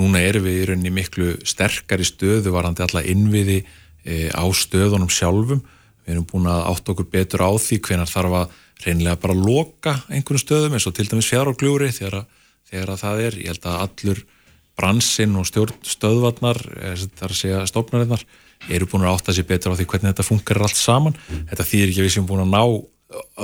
[0.00, 5.60] Núna erum við í rauninni miklu sterkari stöðu varandi alla innviði e, á stöðunum sjálfum.
[6.04, 9.98] Við erum búin að átt okkur betur á því hvenar þarf að reynilega bara loka
[10.10, 12.24] einhvern stöðum eins og til dæmis fjárgljúri þegar,
[12.70, 14.24] þegar það er, ég held að allur
[14.74, 16.60] bransinn og stjórnstöðvarnar
[17.14, 18.24] þar að segja stofnarinnar
[18.72, 21.16] eru búin að átta sér betur á því hvernig þetta funkar allt saman,
[21.50, 22.62] þetta þýðir ekki að við séum búin að ná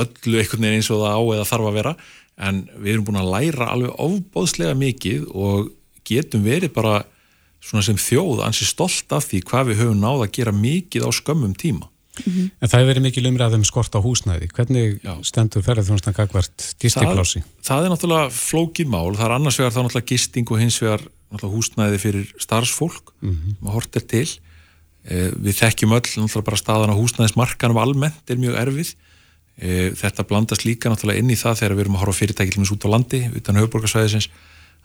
[0.02, 1.94] öllu einhvern veginn eins og það á eða þarf að vera,
[2.40, 5.70] en við erum búin að læra alveg ofbóðslega mikið og
[6.08, 6.96] getum verið bara
[7.60, 11.10] svona sem þjóð ansi stolt af því hvað við höfum náða að gera mikið á
[11.12, 11.90] skömmum tíma
[12.24, 12.50] Mm -hmm.
[12.60, 14.46] En það hefur verið mikil umræðum skort á húsnæði.
[14.52, 15.14] Hvernig Já.
[15.24, 17.40] stendur ferðarþjónustan gagvart gistingplási?
[17.40, 19.16] Það, það er náttúrulega flókið mál.
[19.16, 23.54] Það er annars vegar þá náttúrulega gisting og hins vegar húsnæði fyrir starfsfólk mm -hmm.
[23.60, 24.28] maður hortir til.
[25.04, 28.94] Eh, við þekkjum öll náttúrulega bara staðan á húsnæðismarkanum almennt er mjög erfið.
[29.60, 32.84] Eh, þetta blandast líka náttúrulega inn í það þegar við erum að horfa fyrirtækilins út
[32.84, 34.28] á landi utan höfuborgarsvæðisins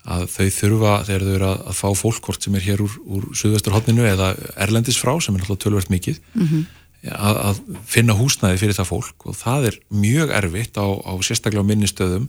[0.06, 2.94] að þau þurfa þegar þau eru að, að fá fólk hvort sem er hér úr,
[3.10, 6.66] úr Suðvesturhóttinu eða Erlendis frá sem er náttúrulega tölvert mikið mm -hmm
[7.12, 11.68] að, að finna húsnæði fyrir það fólk og það er mjög erfitt á, á sérstaklega
[11.68, 12.28] minnistöðum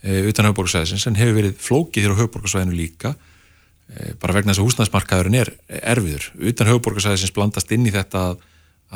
[0.00, 4.62] e, utan höfuborgarsvæðisins en hefur verið flókið hér á höfuborgarsvæðinu líka e, bara vegna þess
[4.62, 5.52] að húsnæðismarkaðurinn er
[5.92, 6.28] erfiður.
[6.40, 8.48] Utan höfuborgarsvæðisins blandast inn í þetta að,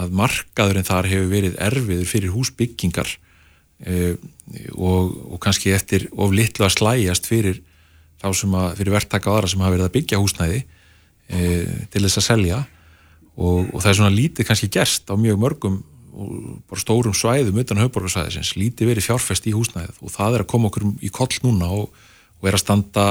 [0.05, 3.13] að markaðurinn þar hefur verið erfiður fyrir húsbyggingar
[3.85, 4.17] e,
[4.77, 7.61] og, og kannski eftir of litlu að slæjast fyrir
[8.23, 10.65] þá sem að, fyrir verktaka aðra sem hafa verið að byggja húsnæði
[11.29, 12.59] til þess að selja
[13.39, 15.79] og, og það er svona lítið kannski gerst á mjög mörgum
[16.19, 20.51] og bara stórum svæðum utan höfborgarsvæðisins, lítið verið fjárfest í húsnæðið og það er að
[20.51, 21.93] koma okkur í koll núna og,
[22.41, 23.07] og er að standa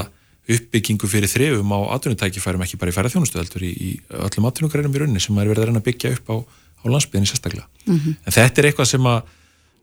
[0.47, 3.89] uppbyggingu fyrir þrefum á atvinnutækifærum ekki bara í ferðarþjónustöðeldur í, í
[4.27, 7.31] öllum atvinnugreinum í rauninni sem er verið að reyna að byggja upp á, á landsbygðinni
[7.31, 7.67] sérstaklega.
[7.87, 8.15] Mm -hmm.
[8.23, 9.33] En þetta er eitthvað sem að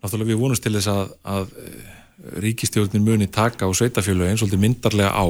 [0.00, 1.52] náttúrulega við vonumst til þess að, að
[2.44, 5.26] ríkistjórnin muni taka á sveitafjölu eins og myndarlega á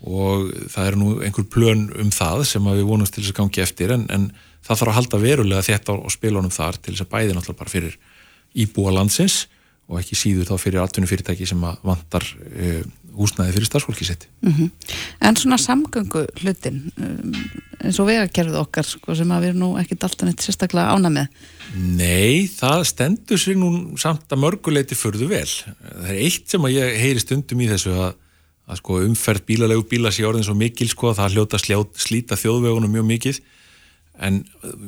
[0.00, 3.64] og það er nú einhver plön um það sem við vonumst til þess að gangi
[3.64, 4.30] eftir en, en
[4.64, 7.74] það þarf að halda verulega þetta á spilunum þar til þess að bæði náttúrulega bara
[7.74, 7.98] fyrir
[8.56, 9.42] íbúa landsins
[9.90, 12.82] og ekki síður þá fyrir altunum fyrirtæki sem vantar uh,
[13.18, 14.28] húsnæði fyrir starfsfólki sitt.
[14.40, 14.70] Mm -hmm.
[15.20, 17.34] En svona samgöngu hlutin um,
[17.82, 21.10] eins og vegakerfið okkar sko, sem að við erum nú ekkit alltaf neitt sérstaklega ána
[21.10, 21.26] með?
[21.74, 25.48] Nei, það stendur sér nú samt að mörguleiti förðu vel.
[25.48, 28.14] Það er eitt sem að ég heyri stundum í þessu að
[28.70, 32.38] að sko umferð bílalegu bíla sé orðin svo mikil sko að það hljóta sljót, slíta
[32.38, 33.40] þjóðvegunum mjög mikið.
[34.20, 34.42] En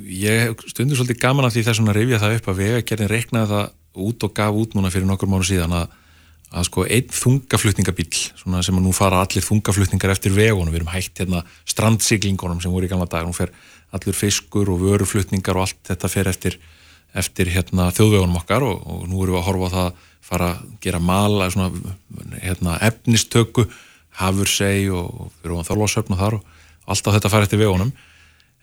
[0.07, 3.67] ég stundur svolítið gaman að því þess að rifja það upp að vegagerðin reiknaði það
[4.07, 5.97] út og gaf út núna fyrir nokkur mánu síðan að,
[6.53, 11.25] að sko einn þungaflutningabíl sem að nú fara allir þungaflutningar eftir vegunum, við erum hægt
[11.25, 13.53] hérna strandsiglingunum sem voru í gamla dag, nú fer
[13.93, 16.57] allur fiskur og vöruflutningar og allt þetta fer eftir,
[17.17, 20.67] eftir hérna þjóðvegunum okkar og, og nú erum við að horfa á það fara að
[20.85, 21.95] gera mala svona,
[22.43, 23.67] hérna, efnistöku
[24.21, 27.93] hafur seg og fyrir ofan þorlásöfn og þar og alltaf þetta fara eftir vegunum.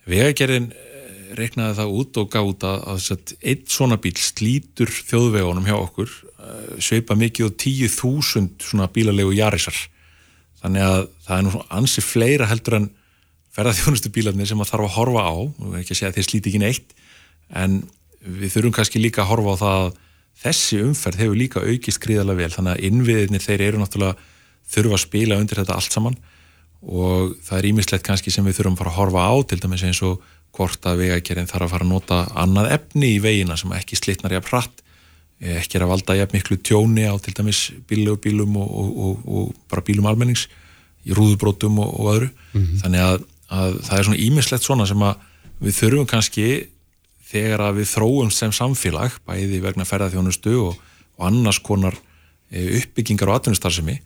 [0.09, 5.67] Vegagerðin eh, reiknaði það út og gaf út að, að einn svona bíl slítur þjóðvegunum
[5.67, 9.77] hjá okkur eh, sveipa mikið og tíu þúsund svona bílalegu jarisar
[10.59, 12.89] þannig að það er nú ansi fleira heldur en
[13.55, 15.35] ferðarþjónustu bílarnir sem að þarf að horfa á,
[15.79, 16.93] ekki að segja að þeir slíti ekki neitt
[17.61, 17.79] en
[18.19, 19.89] við þurfum kannski líka að horfa á það að
[20.43, 24.15] þessi umferð hefur líka aukist gríðarlega vel þannig að innviðinir þeir eru náttúrulega
[24.69, 26.19] þurfa að spila undir þetta allt saman
[26.79, 29.83] og það er ímislegt kannski sem við þurfum að fara að horfa á til dæmis
[29.87, 30.21] eins og
[30.55, 34.37] hvort að vegakerinn þarf að fara að nota annað efni í vegina sem ekki slitnar
[34.37, 34.85] jafn hratt
[35.39, 39.27] ekki er að valda jafn miklu tjóni á til dæmis bílum, bílum og, og, og,
[39.27, 40.47] og bara bílum almennings
[41.07, 42.81] í rúðubrótum og öðru mm -hmm.
[42.83, 45.15] þannig að, að það er svona ímislegt svona sem að
[45.59, 46.47] við þurfum kannski
[47.29, 50.75] þegar að við þróum sem samfélag bæði vegna ferðarþjónustu og,
[51.17, 51.95] og annars konar
[52.49, 53.99] e, uppbyggingar og atvinnustarfsemi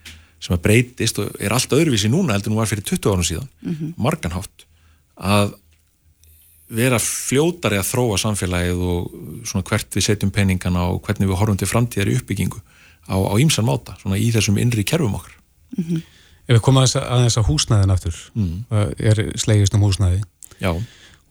[0.44, 3.50] sem að breytist og er allt öðruvísi núna heldur nú var fyrir 20 árum síðan
[3.62, 3.94] mm -hmm.
[3.98, 4.66] marganhátt
[5.16, 5.54] að
[6.74, 9.12] vera fljótari að þróa samfélagið og
[9.46, 12.60] svona hvert við setjum peningana og hvernig við horfum til framtíðar í uppbyggingu
[13.08, 15.36] á, á ímsan máta, svona í þessum innri kerfum okkar.
[15.78, 16.02] Mm -hmm.
[16.48, 16.92] Ef við komum að
[17.24, 18.66] þess að húsnæðin aftur, mm.
[19.00, 20.24] er slegist um húsnæði.
[20.60, 20.76] Já.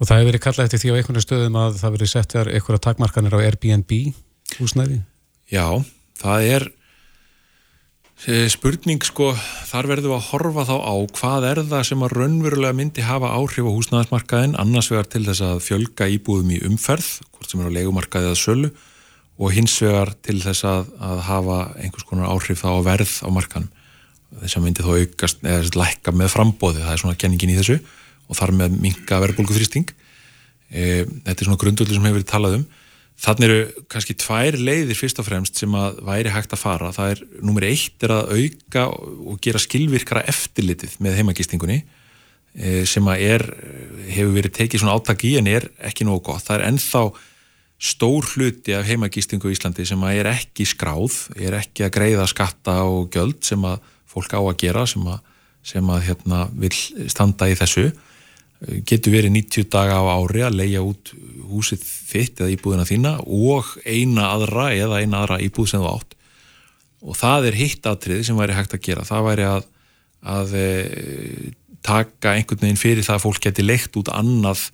[0.02, 2.80] Og það hefur verið kallað eftir því á einhvern stöðum að það verið sett eitthvað
[2.82, 3.92] takmarkanir á Airbnb
[4.58, 4.96] húsnæði?
[5.46, 5.66] Já,
[6.18, 6.66] það er
[8.26, 9.28] eh, spurning sko,
[9.68, 13.30] þar verðum við að horfa þá á hvað er það sem að raunverulega myndi hafa
[13.30, 17.70] áhrif á húsnæðismarkaðin annars vegar til þess að fjölga íbúðum í umferð, hvort sem er
[17.70, 18.74] á legumarkaði eða sölu
[19.38, 23.30] og hins vegar til þess að, að hafa einhvers konar áhrif þá á verð á
[23.30, 23.70] markanum
[24.42, 27.82] þess að myndi þá aukast eða lækka með frambóði, það er svona kenningin í þessu
[28.32, 29.92] og þar með minga verðbólgu þrýsting
[30.72, 32.68] e, þetta er svona grundvöldur sem hefur verið talað um.
[33.22, 36.88] Þannig eru kannski tvær leiðir fyrst og fremst sem að væri hægt að fara.
[36.96, 43.10] Það er, nummer eitt er að auka og gera skilvirkara eftirlitið með heimagistingunni e, sem
[43.12, 43.44] að er,
[44.08, 47.04] hefur verið tekið svona áttak í en er ekki nógu gott, það er ennþá
[47.82, 52.28] stór hluti af heimagistingu í Íslandi sem að er ekki skráð, er ekki að greiða
[52.30, 55.18] skatta og göld sem að fólk á að gera sem að,
[55.66, 56.72] sem að hérna, vil
[57.10, 57.88] standa í þessu
[58.86, 61.12] getur verið 90 daga á ári að leia út
[61.52, 66.14] húsið þitt eða íbúðina þína og eina aðra eða eina aðra íbúð sem þú átt.
[67.02, 69.06] Og það er hitt aðtrið sem væri hægt að gera.
[69.08, 69.66] Það væri að,
[70.36, 70.68] að e,
[71.82, 74.68] taka einhvern veginn fyrir það að fólk geti leikt út annað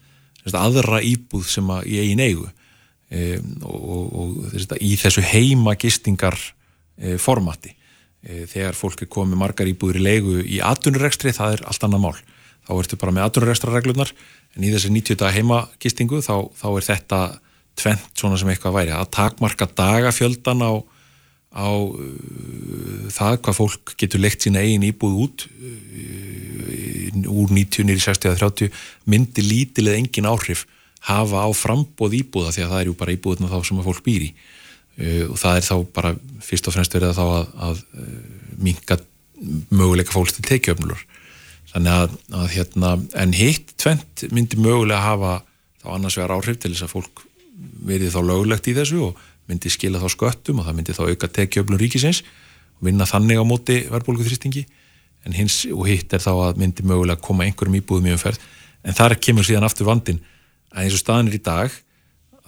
[0.59, 2.47] aðra íbúð sem að í eigin eigu.
[3.09, 6.37] E, og, og, og í þessu heima gistingar
[7.01, 7.73] e, formati.
[8.21, 12.05] E, þegar fólk er komið margar íbúður í leigu í atvinnurekstri það er allt annað
[12.05, 12.19] mál
[12.69, 14.11] þá ertu bara með atvinnurekstra reglunar
[14.57, 17.21] en í þessi 90 daga heimagistingu þá, þá er þetta
[17.79, 18.95] tvent svona sem eitthvað væri.
[18.95, 20.73] Að takmarka dagafjöldan á,
[21.55, 25.79] á uh, það hvað fólk getur leikt sína eigin íbúð út uh,
[27.29, 30.67] úr 90 nýri 60 að 30 myndi lítileg engin áhrif
[31.09, 34.05] hafa á frambóð íbúða því að það er ju bara íbúðuna þá sem að fólk
[34.05, 34.33] býr í.
[34.99, 38.19] Uh, og það er þá bara fyrst og fremst verið að þá að, að uh,
[38.59, 38.99] minka
[39.71, 41.07] möguleika fólks til tekiöfnulur
[41.73, 42.93] þannig að, að hérna,
[43.23, 45.33] en hitt tvent myndi mögulega hafa
[45.83, 47.25] þá annars vegar áhrif til þess að fólk
[47.89, 51.31] verið þá löglegt í þessu og myndi skila þá sköttum og það myndi þá auka
[51.39, 52.23] tekjöflun ríkisins
[52.79, 54.65] og vinna þannig á móti verðbólgu þrýstingi
[55.27, 58.39] en hins og hitt er þá að myndi mögulega koma einhverjum íbúðum í umferð.
[58.87, 60.21] En þar kemur síðan aftur vandin
[60.71, 61.75] að eins og staðinir í dag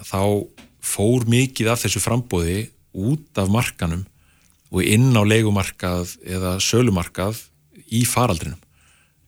[0.06, 0.22] þá
[0.80, 2.62] fór mikið af þessu frambóði
[2.96, 4.04] út af markanum
[4.70, 7.42] og inn á leikumarkað eða sölumarkað
[7.90, 8.58] í faraldrinum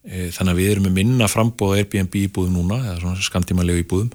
[0.03, 4.11] þannig að við erum með minna frambóð Airbnb íbúðum núna, eða svona skamtímanlegu íbúðum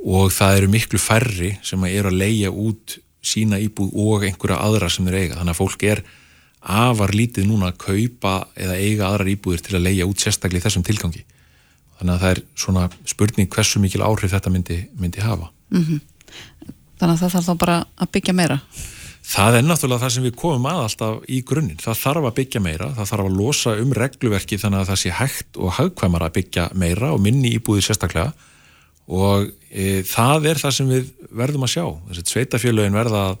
[0.00, 4.88] og það eru miklu færri sem eru að leia út sína íbúð og einhverja aðra
[4.88, 5.36] sem þeir eiga.
[5.36, 6.02] Þannig að fólk er
[6.60, 10.66] afar lítið núna að kaupa eða eiga aðrar íbúðir til að leia út sérstaklega í
[10.66, 11.24] þessum tilgangi.
[11.98, 15.50] Þannig að það er svona spurning hversu mikil áhrif þetta myndi, myndi hafa.
[15.68, 16.00] Mm -hmm.
[17.00, 18.60] Þannig að það þarf þá bara að byggja meira
[19.30, 21.78] Það er náttúrulega það sem við komum að alltaf í grunninn.
[21.78, 25.12] Það þarf að byggja meira, það þarf að losa um regluverki þannig að það sé
[25.20, 28.32] hægt og hagkvæmar að byggja meira og minni íbúði sérstaklega
[29.10, 31.12] og e, það er það sem við
[31.42, 31.84] verðum að sjá.
[32.08, 33.38] Þessi sveitafélögin verða að,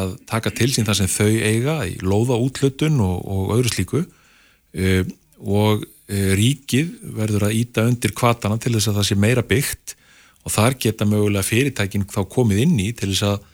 [0.00, 4.04] að taka til sín það sem þau eiga í loða útlutun og, og öðru slíku
[4.04, 5.02] e,
[5.40, 9.96] og e, ríkið verður að íta undir kvatana til þess að það sé meira byggt
[10.44, 13.50] og þar geta mögulega fyrirtækin þá komið inn í til þess að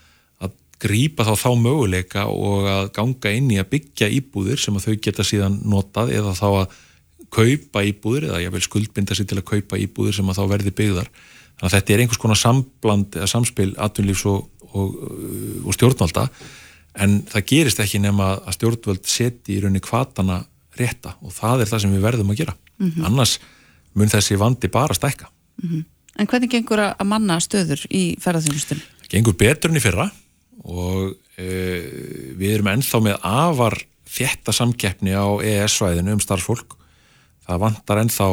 [0.80, 5.02] grýpa þá þá möguleika og að ganga inn í að byggja íbúðir sem að þau
[5.06, 6.78] geta síðan notað eða þá að
[7.30, 10.72] kaupa íbúðir eða ég vil skuldbinda sér til að kaupa íbúðir sem að þá verði
[10.80, 11.10] byggðar.
[11.60, 14.96] Þannig að þetta er einhvers konar sambland eða samspil atvinnlífs og, og,
[15.66, 16.26] og stjórnvalda
[17.04, 20.40] en það gerist ekki nema að stjórnvald seti í rauninni kvatana
[20.80, 22.56] rétta og það er það sem við verðum að gera.
[22.80, 23.06] Mm -hmm.
[23.06, 23.38] Annars
[23.94, 25.28] mun þessi vandi bara stækka.
[25.62, 25.84] Mm -hmm.
[26.18, 28.82] En hvernig gengur að manna stöður í ferðarþjónustunum?
[29.10, 30.10] Gengur betur enn í fyrra
[30.64, 31.48] og e,
[32.38, 33.78] við erum ennþá með afar
[34.10, 36.74] þjætta samkeppni á EES-svæðinu um starfsfólk.
[37.46, 38.28] Það vantar ennþá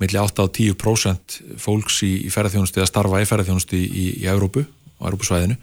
[0.00, 5.10] millir 8-10% fólks í, í ferðarþjónustu eða starfa í ferðarþjónustu í, í, í Európu og
[5.10, 5.58] Európusvæðinu.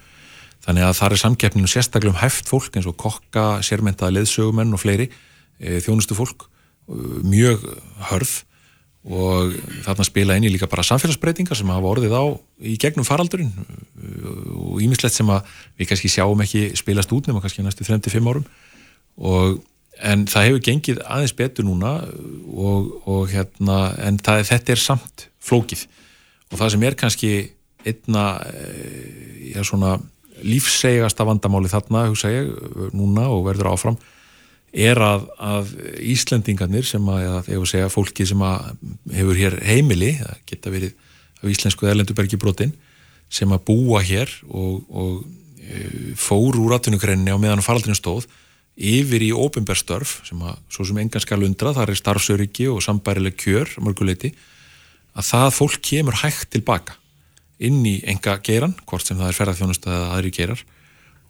[0.67, 4.83] Þannig að það er samkeppninu sérstaklega um hæft fólk eins og kokka, sérmentaða leðsögumenn og
[4.83, 6.49] fleiri e, þjónustu fólk
[6.87, 7.63] mjög
[8.11, 8.33] hörð
[9.07, 9.53] og
[9.85, 12.23] þarna spila inn í líka bara samfélagsbreytingar sem hafa orðið á
[12.59, 13.53] í gegnum faraldurinn.
[14.57, 15.47] Og ímislegt sem að
[15.79, 18.47] við kannski sjáum ekki spilast út nema kannski næstu 35 árum.
[19.17, 19.61] Og,
[19.97, 21.93] en það hefur gengið aðeins betur núna
[22.51, 25.87] og, og hérna en það, þetta er samt flókið.
[26.51, 27.31] Og það sem er kannski
[27.87, 29.95] einna eh, já, svona
[30.43, 32.51] lífsegasta vandamáli þarna hugsa ég
[32.93, 33.97] núna og verður áfram
[34.77, 35.71] er að, að
[36.13, 38.73] Íslendingarnir sem að, ef að segja, fólki sem að
[39.15, 40.93] hefur hér heimili, það geta verið
[41.37, 42.73] af íslensku eðlendubergi brotin,
[43.29, 45.15] sem að búa hér og, og
[45.61, 48.29] eh, fór úr atvinnugreininni á meðan faraldurinn stóð
[48.77, 53.37] yfir í óbyrnberstörf sem að svo sem engan skal undra, það er starfsöryggi og sambærileg
[53.41, 54.35] kjör mörguleiti
[55.17, 56.97] að það fólk kemur hægt tilbaka
[57.57, 60.59] inn í enga geiran, hvort sem það er ferðarþjónust eða aðri geirar.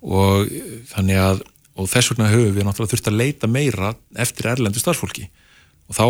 [0.03, 0.49] Og
[0.91, 1.45] þannig að
[1.77, 5.27] og þess vegna höfum við náttúrulega þurft að leita meira eftir erlendu starfsfólki
[5.87, 6.05] og þá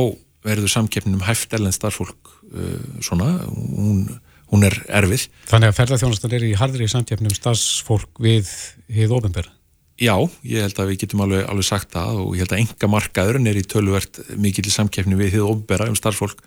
[0.48, 4.06] verður samkeppnum hæft erlend starfsfólk uh, svona, hún,
[4.52, 5.28] hún er erfið.
[5.50, 8.52] Þannig að ferðarþjónustan er í hardri samkeppnum starfsfólk við
[8.94, 9.52] hið ofinbæra?
[9.98, 10.14] Já,
[10.46, 13.50] ég held að við getum alveg, alveg sagt það og ég held að enga markaðurinn
[13.50, 16.44] er í töluvert mikill samkeppni við hið ofinbæra um starfsfólk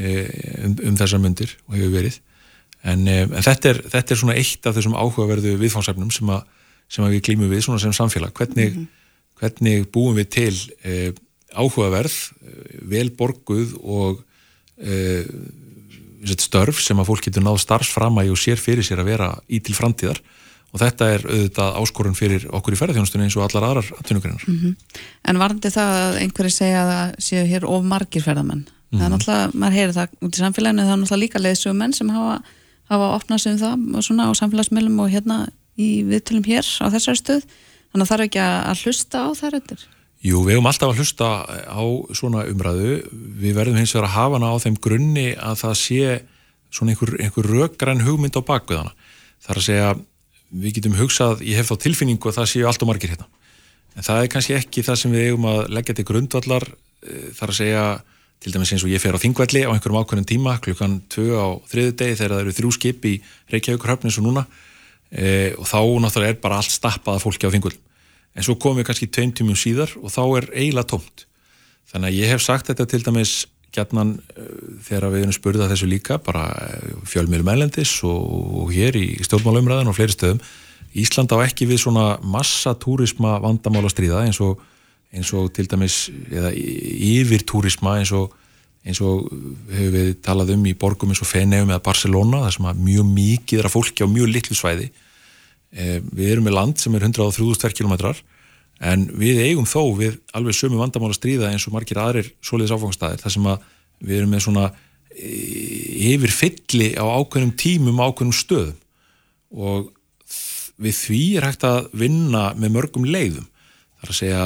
[0.00, 0.30] eh,
[0.64, 2.16] um, um þessar myndir og hefur verið
[2.88, 6.46] en, eh, en þetta, er, þetta er svona eitt af þessum áhugaverðu viðfánsefnum sem að
[6.88, 8.86] sem við glýmum við svona sem samfélag hvernig, mm -hmm.
[9.40, 11.12] hvernig búum við til eh,
[11.52, 14.24] áhugaverð eh, vel borguð og
[14.78, 15.24] eh,
[16.38, 19.74] störf sem að fólk getur náð starfsframægi og sér fyrir sér að vera í til
[19.74, 20.20] framtíðar
[20.72, 24.44] og þetta er auðvitað áskorun fyrir okkur í ferðarþjónustunni eins og allar aðrar atvinnugreinar.
[24.46, 24.74] Mm -hmm.
[25.24, 28.64] En varandi það að einhverju segja að það séu hér of margir ferðarmenn?
[28.68, 28.98] Mm -hmm.
[28.98, 29.18] Það er mhm.
[29.18, 32.42] náttúrulega, maður heyrir það út í samfélaginu, það er náttúrulega líka leðsögumenn sem hafa,
[32.84, 36.86] hafa opnað sig um það og svona á samfélagsmiðlum og hérna í viðtölum hér á
[36.94, 37.46] þessari stöð.
[37.88, 39.86] Þannig að það er ekki að hlusta á þær öndir
[40.18, 41.82] Jú, við hefum alltaf að hlusta á
[42.18, 42.96] svona umræðu.
[43.38, 46.16] Við verðum hins vegar að hafa hana á þeim grunni að það sé
[46.74, 48.96] svona einhver, einhver röggrann hugmynd á bakveðana
[49.44, 49.88] það er að segja,
[50.48, 53.28] við getum hugsað ég hef þá tilfinningu að það séu allt og margir hérna.
[53.96, 56.66] En það er kannski ekki það sem við hefum að leggja til grundvallar.
[57.02, 57.84] Eh, þar að segja,
[58.38, 61.46] til dæmis eins og ég fer á þingvelli á einhverjum ákveðnum tíma klukkan 2 á
[61.70, 63.14] þriðu degi þegar það eru þrjú skip í
[63.50, 63.82] Reykjavík
[65.10, 67.74] e, og þá náttúrulega er bara allt stappað fólki á þingul
[68.38, 71.24] en svo komum við kannski tveim tímum síðar og þá er eiginlega tómt.
[71.90, 73.34] Þannig að ég hef sagt þetta til dæmis
[73.74, 74.46] gætnan e,
[74.86, 78.24] þegar við erum spurðað þessu líka bara e, fjölmjölu meðlendis og,
[78.62, 80.42] og hér í stjórnmálumræðan og fleiri stöðum.
[80.98, 84.62] Ísland á ekki við svona massa túrisma vandamála stríða eins og,
[85.12, 88.32] eins og til dæmis eða yfir túrisma eins og
[88.86, 89.28] eins og
[89.72, 93.08] hefur við talað um í borgum eins og Feneum eða Barcelona þar sem að mjög
[93.12, 94.88] mikið er að fólki á mjög litlu svæði.
[95.68, 97.96] E, við erum með land sem er 103.000 km
[98.88, 103.24] en við eigum þó við alveg sömu vandamála stríða eins og margir aðrir soliðis áfangstæðir
[103.24, 103.66] þar sem að
[103.98, 104.66] við erum með svona
[105.10, 105.30] e,
[106.14, 108.78] yfir fylli á ákveðnum tímum ákveðnum stöðum.
[109.58, 109.88] Og
[110.78, 113.47] við því er hægt að vinna með mörgum leiðum
[113.98, 114.42] Það er að segja,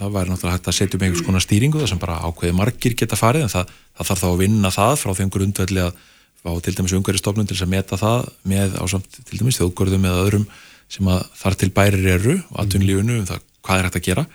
[0.00, 2.96] það væri náttúrulega hægt að setja um einhvers konar stýringu þar sem bara ákveði margir
[2.98, 6.00] geta farið en það, það þarf þá að vinna það frá þeim grundvelli að
[6.42, 10.48] fá til dæmis umhverjastofnun til að meta það með ásamt til dæmis þjóðgörðum eða öðrum
[10.90, 14.26] sem að þar til bærir eru og aðtunlífunu um það hvað er hægt að gera.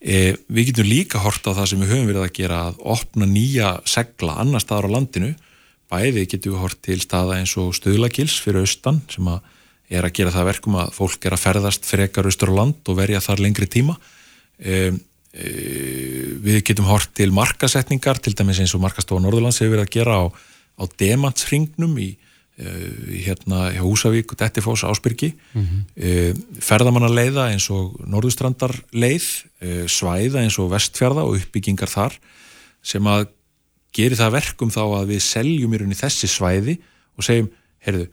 [0.00, 3.28] E, við getum líka horta á það sem við höfum verið að gera að opna
[3.28, 5.32] nýja segla annar staðar á landinu.
[5.90, 9.42] Bæði getum við hort til staða eins og stöðlagils fyrir austan sem að
[9.90, 12.98] er að gera það verkum að fólk er að ferðast frekar austur á land og
[12.98, 13.96] verja þar lengri tíma
[14.58, 14.92] e,
[15.34, 15.46] e,
[16.40, 20.18] við getum hort til markasetningar til dæmis eins og markastofa Norðurlands hefur verið að gera
[20.22, 22.76] á, á demantsringnum í, e,
[23.26, 26.62] hérna hjá Húsavík og Dettifoss Ásbyrgi mm -hmm.
[26.62, 29.26] ferðamannaleiða eins og Norðustrandarleið
[29.60, 32.14] e, svæða eins og Vestfjörða og uppbyggingar þar
[32.82, 33.26] sem að
[33.92, 36.78] geri það verkum þá að við seljum í rauninni þessi svæði
[37.18, 37.50] og segjum,
[37.82, 38.06] heyrðu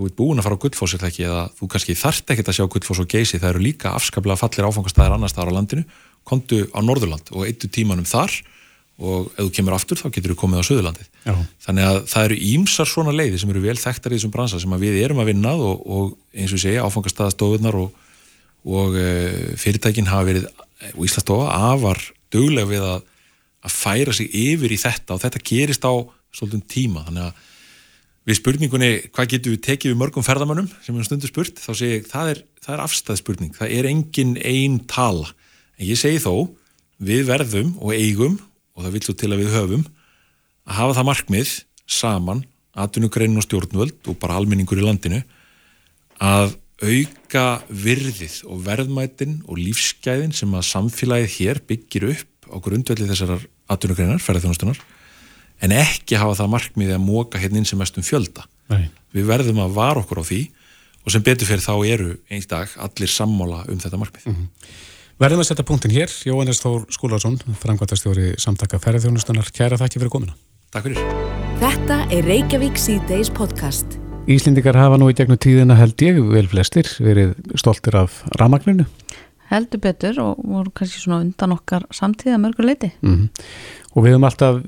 [0.00, 1.26] þú ert búin að fara á gullfoss eða ekki?
[1.28, 4.68] Eða þú kannski þarft ekkert að sjá gullfoss og geysi það eru líka afskaplega fallir
[4.70, 5.84] áfangastæðir annars þar á landinu,
[6.24, 8.32] komdu á Norðurland og eittu tímanum þar
[9.00, 11.10] og ef þú kemur aftur þá getur þú komið á Suðurlandið.
[11.24, 11.34] Já.
[11.64, 14.74] þannig að það eru ímsar svona leiði sem eru vel þekktar í þessum bransa sem
[14.80, 17.94] við erum að vinna og, og eins og segja áfangastæðastofunar og,
[18.68, 19.06] og e,
[19.60, 20.50] fyrirtækin hafa verið
[20.90, 22.00] og Íslastofa afar
[22.32, 23.06] dögleg við að,
[23.64, 25.92] að færa sig yfir í þetta og þetta gerist á
[26.36, 27.04] svolítið tíma.
[27.08, 27.48] Þannig að
[28.28, 31.94] Við spurningunni hvað getur við tekið við mörgum ferðamannum sem er stundu spurt, þá segi
[31.94, 35.30] ég það er, er afstæðspurning, það er engin einn tala.
[35.80, 36.50] En ég segi þó,
[37.00, 38.36] við verðum og eigum,
[38.76, 39.86] og það vil svo til að við höfum,
[40.68, 41.54] að hafa það markmið
[41.90, 42.44] saman,
[42.80, 45.22] atvinnugreinin og stjórnvöld og bara almenningur í landinu,
[46.20, 53.08] að auka virðið og verðmætin og lífsgæðin sem að samfélagið hér byggir upp á grundvelli
[53.08, 54.80] þessar atvinnugreinar, ferðarþjónustunar,
[55.64, 58.46] en ekki hafa það markmiði að móka hérna inn sem mestum fjölda.
[58.72, 58.88] Nei.
[59.14, 60.40] Við verðum að vara okkur á því
[61.04, 64.26] og sem betur fyrir þá eru eins dag allir sammála um þetta markmið.
[64.26, 64.76] Mm -hmm.
[65.20, 69.50] Verðum að setja punktin hér, Jóhannes Þór Skúlarsson, framkvæmtastjóri samtaka ferðarþjónustunar.
[69.52, 70.32] Kæra þakki fyrir komina.
[70.72, 70.96] Takk fyrir.
[71.60, 73.98] Þetta er Reykjavík C-Days podcast.
[74.26, 78.86] Íslindikar hafa nú í gegnum tíðina held ég vel flestir verið stoltir af ramagninu.
[79.50, 82.92] Heldur betur og voru kannski svona undan okkar samtíða mörgur leiti.
[83.02, 83.28] Mm -hmm
[83.94, 84.60] og við höfum alltaf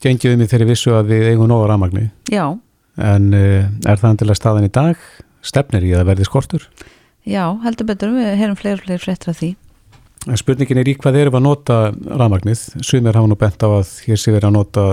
[0.00, 2.58] gengið um í þeirri vissu að við eigum nóga rafmagni Já
[3.00, 5.08] en uh, er það endilega staðan í dag
[5.46, 6.68] stefnir í að verði skortur?
[7.28, 9.54] Já, heldur betur, við heyrum fleiri og fleiri fréttra því.
[10.28, 12.64] En spurningin er í hvað erum að nota rafmagnið?
[12.84, 14.86] Sumir hafa nú bent á að hér sé verið að nota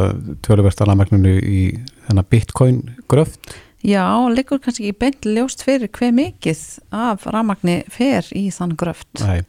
[0.45, 1.63] tölversta rafmagninu í
[2.07, 2.77] þennan bitcoin
[3.11, 3.57] gröft.
[3.83, 6.63] Já, liggur kannski ekki beint ljóst fyrir hver mikið
[6.95, 9.11] af rafmagni fer í þann gröft.
[9.19, 9.43] Nei,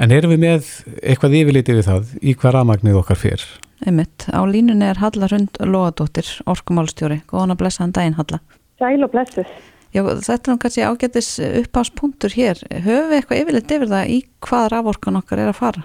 [0.00, 0.72] en erum við með
[1.02, 3.46] eitthvað yfirlitið við það í hvað rafmagnið okkar fer?
[3.84, 7.20] Einmitt, á línunni er Halla Rund Lóadóttir, orkumálstjóri.
[7.28, 8.40] Góðan að blessa hann daginn, Halla.
[8.80, 9.50] Sæl og blessuð.
[9.94, 11.28] Já, þetta er kannski ágættis
[11.62, 12.60] uppáspunktur hér.
[12.68, 15.84] Höfum við eitthvað yfirleitt yfir það í hvað raforkan okkar er að fara?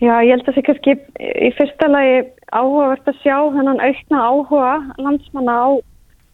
[0.00, 2.14] Já, ég held að það sé kannski í fyrsta lagi
[2.56, 5.68] áhugavert að sjá þennan aukna áhuga landsmanna á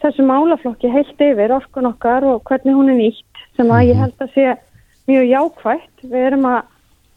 [0.04, 4.22] þessu málaflokki heilt yfir orkun okkar og hvernig hún er nýtt sem að ég held
[4.22, 4.46] að sé
[5.10, 6.06] mjög jákvægt.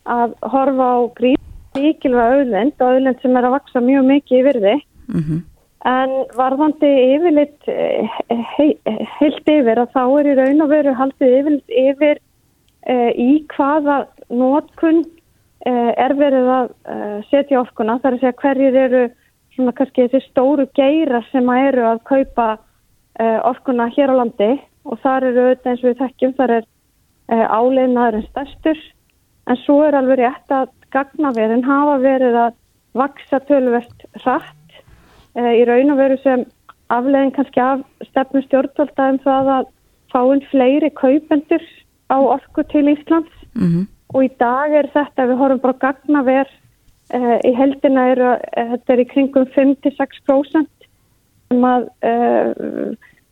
[0.10, 1.40] Að, horfa á gríð
[1.78, 4.76] íkilva auðlind og auðlind sem er að vaksa mjög mikið í virði.
[5.10, 5.44] Mm -hmm.
[5.90, 8.18] En varðandi yfirleitt eh,
[8.58, 8.66] he,
[9.20, 12.20] heilt yfir að þá er í raun og veru haldið yfirleitt yfir
[12.84, 15.06] e, í hvaða nótkunn
[15.66, 16.98] e, er verið að e,
[17.30, 18.00] setja orkuna.
[18.00, 19.04] Það er að segja hverjir eru
[19.56, 22.58] svona kannski þessi stóru geyra sem að eru að kaupa
[23.20, 24.54] orkuna hér á landi
[24.88, 26.66] og þar eru auðvitað eins og við þekkjum þar er
[27.52, 28.80] áleinaðurinn stærstur
[29.50, 32.56] en svo er alveg rétt að gagnaverðin hafa verið að
[32.98, 34.56] vaksa tölvert hratt
[35.38, 36.46] Eh, í raun og veru sem
[36.90, 39.68] aflegin kannski af stefnum stjórnvalda um það að
[40.10, 41.66] fáinn fleiri kaupendur
[42.10, 43.86] á orku til Íslands mm -hmm.
[44.14, 46.56] og í dag er þetta, við horfum bara gagna verð
[47.14, 48.20] eh, í heldina er,
[48.58, 50.68] eh, þetta er í kringum 5-6%
[51.50, 51.90] sem að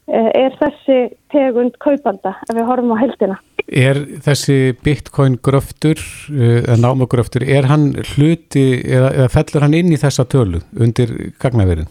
[0.08, 1.00] er þessi
[1.30, 3.38] tegund kaupanda ef við horfum á heldina.
[3.68, 6.00] Er þessi bitcoin gröftur,
[6.32, 11.12] eða námagröftur, er hann hluti eða, eða fellur hann inn í þessa tölu undir
[11.42, 11.90] gagnaverðin?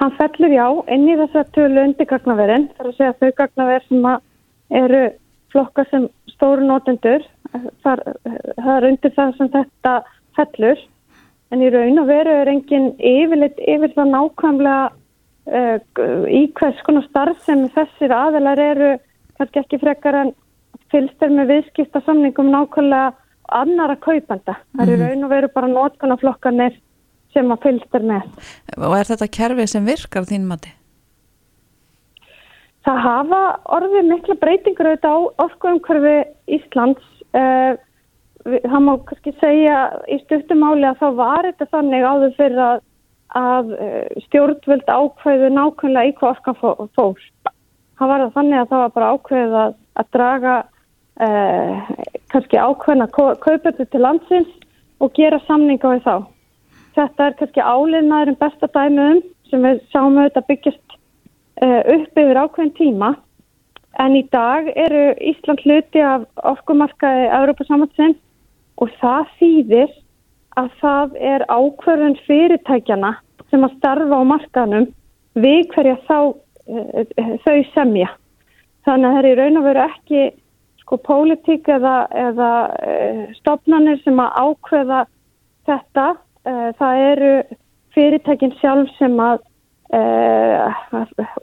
[0.00, 3.84] Hann fellur já inn í þess að tölu undir gagnaverin, þar að segja þau gagnaver
[3.88, 4.08] sem
[4.80, 5.02] eru
[5.52, 7.24] flokka sem stóru nótendur,
[7.84, 8.04] það
[8.74, 9.94] er undir það sem þetta
[10.36, 10.80] fellur,
[11.52, 14.80] en í raun og veru er enginn yfirleitt yfir það nákvæmlega
[15.60, 15.76] uh,
[16.28, 18.90] í hvers konar starf sem þessir aðelar eru
[19.38, 20.34] kannski ekki frekar en
[20.92, 23.14] fylgster með viðskipta samningum nákvæmlega
[23.56, 24.56] annara kaupanda.
[24.74, 25.06] Það er í mhm.
[25.06, 26.80] raun og veru bara nótkunarflokkanir
[27.36, 28.26] sem að fylgst er með.
[28.80, 30.72] Og er þetta kerfið sem virkar þín mati?
[32.86, 33.40] Það hafa
[33.76, 36.16] orðið mikla breytingur auðvitað á orkuumkörfi
[36.54, 37.06] Íslands.
[37.34, 37.74] Uh,
[38.46, 42.84] það má kannski segja í stuttumáli að þá var þetta þannig áður fyrir að,
[43.42, 47.26] að uh, stjórnvöld ákveðu nákvæmlega í hvað orkan fór.
[47.96, 50.54] Það var þannig að það var bara ákveðið að, að draga
[51.26, 51.92] uh,
[52.32, 54.50] kannski ákveðna kaupötu til landsins
[55.00, 56.16] og gera samninga við þá.
[56.96, 62.76] Þetta er kannski áliðnaðurinn besta dæmiðum sem við sáum auðvitað byggjast uh, upp yfir ákveðin
[62.76, 63.14] tíma
[64.02, 68.16] en í dag eru Ísland hluti af orkumarkaði Európa-samansinn
[68.82, 69.94] og það þýðir
[70.60, 73.12] að það er ákverðun fyrirtækjana
[73.50, 74.88] sem að starfa á markaðnum
[75.36, 76.18] við hverja þá,
[76.66, 78.10] þau semja.
[78.86, 80.22] Þannig að það er í raun og veru ekki
[80.82, 85.04] sko pólitík eða, eða uh, stopnarnir sem að ákveða
[85.66, 86.06] þetta
[86.78, 87.30] það eru
[87.94, 89.40] fyrirtækin sjálf sem að
[89.96, 90.84] uh,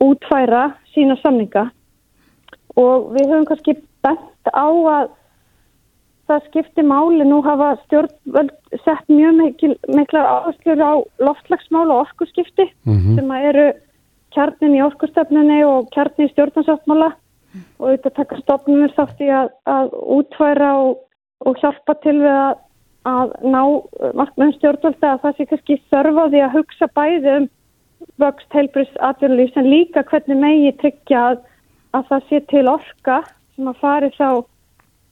[0.04, 1.68] útfæra sína samninga
[2.80, 5.12] og við höfum kannski bent á að
[6.30, 8.54] það skiptir máli nú hafa stjórnvöld
[8.86, 13.16] sett mjög mikil, miklar áherslur á loftlagsmál og orkusskipti mm -hmm.
[13.16, 13.68] sem að eru
[14.34, 17.12] kjarnin í orkustöfnunni og kjarnin í stjórnarsáttmála.
[17.78, 21.02] Og auðvitað taka stofnumir þátt í að, að útfæra og,
[21.46, 22.56] og hjálpa til við að
[23.08, 23.62] að ná
[24.16, 27.48] markmannum stjórnvölda að það sé kannski þörfaði að hugsa bæði um
[28.22, 31.42] vöxt heilbrist atvinnulíf sem líka hvernig megi tryggja að,
[31.96, 33.18] að það sé til orka
[33.56, 34.30] sem að fari þá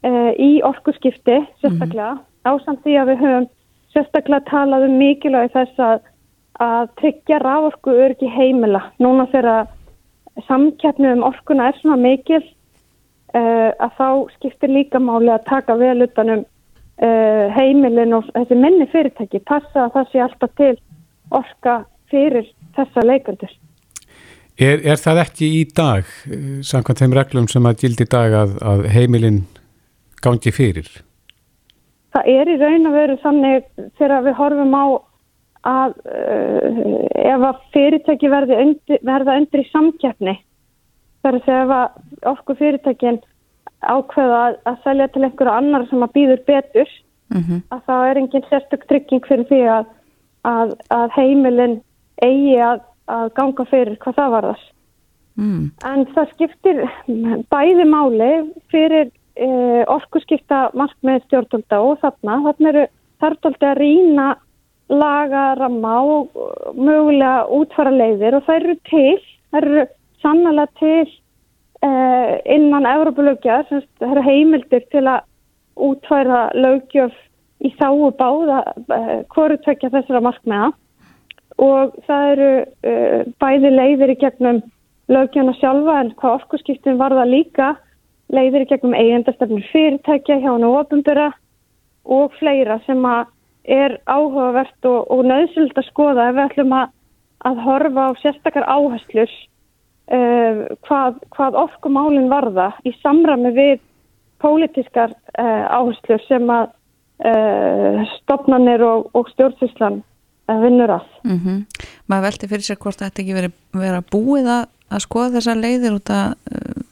[0.07, 2.13] e, í orkuskipti sérstaklega.
[2.15, 2.51] Mm -hmm.
[2.51, 3.49] ásamt því að við höfum
[3.93, 5.99] sérstaklega talað um mikilvægi þess að,
[6.61, 8.83] að tryggja rávorku örgi heimila.
[9.01, 9.69] Núna þegar
[10.47, 14.07] samkjapnið um orkuna er svona mikil e, að þá
[14.37, 16.45] skiptir líka máli að taka vel utanum
[17.01, 20.73] uh, heimilin og þessi minni fyrirtæki passa að það sé alltaf til
[21.31, 21.75] orka
[22.11, 22.47] fyrir
[22.77, 23.53] þessa leikandur.
[24.61, 28.35] Er, er það ekki í dag, eh, samkvæmt þeim reglum sem að gildi í dag
[28.35, 29.39] að, að heimilin
[30.21, 30.89] gangi fyrir?
[32.11, 34.85] Það er í raun og veru þannig þegar við horfum á
[35.67, 40.35] að uh, ef að fyrirtæki undir, verða undir í samkjafni
[41.21, 43.21] þar að segja ef að okkur fyrirtækin
[43.81, 46.89] ákveða að, að selja til einhverju annar sem að býður betur
[47.33, 47.61] mm -hmm.
[47.69, 49.85] að það er engin sérstök trygging fyrir því að,
[50.43, 51.81] að, að heimilin
[52.21, 54.67] eigi að ganga fyrir hvað það var þess.
[55.35, 55.71] mm.
[55.85, 56.77] en það skiptir
[57.53, 58.31] bæði máli
[58.71, 62.85] fyrir uh, orkuskipta markmið stjórnvölda og þarna, þarna eru
[63.21, 64.27] þarfaldið að rýna
[64.91, 66.37] laga, ramma og
[66.75, 69.17] mögulega útfara leiðir og það eru til,
[69.51, 69.83] það eru
[70.21, 71.07] sannlega til
[71.85, 75.27] uh, innan Európa-lögjar, það eru heimildir til að
[75.81, 77.15] útfæra lögjöf
[77.63, 80.71] í þáu báða uh, hvoru tvekja þessara markmiða.
[81.61, 84.61] Og það eru uh, bæði leiðir í gegnum
[85.11, 87.73] lögjana sjálfa en hvað orkusskiptin var það líka
[88.31, 91.31] leiðir í gegnum eigendastefnir fyrirtækja hjá hann og ofumbura
[92.07, 93.27] og fleira sem að
[93.63, 96.91] er áhugavert og, og nöðsöld að skoða ef við ætlum að,
[97.49, 103.81] að horfa á sérstakar áherslur uh, hvað, hvað orkumálinn varða í samrami við
[104.41, 106.71] pólitískar uh, áherslur sem að
[107.27, 111.07] uh, stopnarnir og, og stjórnsvíslan uh, vinnur að.
[111.23, 111.87] Mm -hmm.
[112.09, 115.97] Maður veldi fyrir sér hvort þetta ekki veri, vera búið að, að skoða þessa leiðir
[115.99, 116.33] út að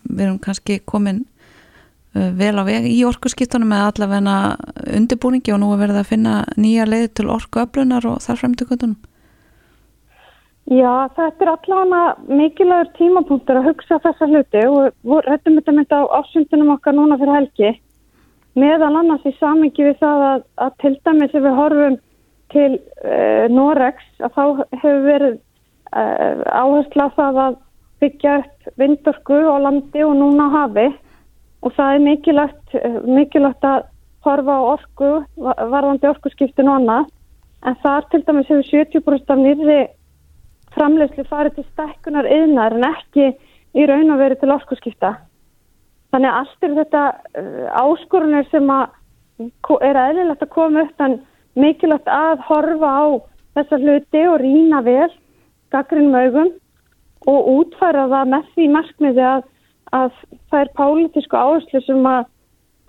[0.09, 1.25] við erum kannski komin
[2.13, 4.35] vel á veg í orkuskiptunum með allavegna
[4.97, 8.97] undirbúningi og nú er verið að finna nýja leið til orkuöflunar og þar fremdu kvötunum.
[10.69, 16.01] Já, þetta er allavega mikilvægur tímapunktur að hugsa þessa hluti og við rættum þetta þetta
[16.01, 17.71] á ásundunum okkar núna fyrir helgi
[18.59, 21.97] meðal annars í samingi við það að, að til dæmis ef við horfum
[22.53, 24.43] til uh, Norex að þá
[24.75, 27.59] hefur verið uh, áhersla það að
[28.03, 30.87] byggja upp vindorku á landi og núna hafi
[31.63, 33.87] og það er mikilvægt, uh, mikilvægt að
[34.25, 37.07] horfa á orku, varðandi orkuskiptinu og annað
[37.67, 39.79] en þar til dæmis hefur 70% af nýri
[40.75, 43.31] framlegslu farið til stekkunar yðnar en ekki
[43.75, 45.15] í raun og verið til orkuskipta.
[46.09, 47.03] Þannig að allt er þetta
[47.41, 48.87] uh, áskorunir sem að
[49.85, 51.19] er aðlilegt að koma upp en
[51.59, 53.05] mikilvægt að horfa á
[53.57, 55.11] þessa hluti og rína vel
[55.73, 56.51] gaggrinn mögum
[57.29, 59.47] og útfæra það með því markmiði að,
[59.95, 60.11] að
[60.49, 62.27] það er pálitísku áherslu sem að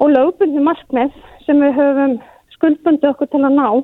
[0.01, 2.19] og lögbundi markmið sem við höfum
[2.57, 3.83] skuldbundi okkur til að ná uh,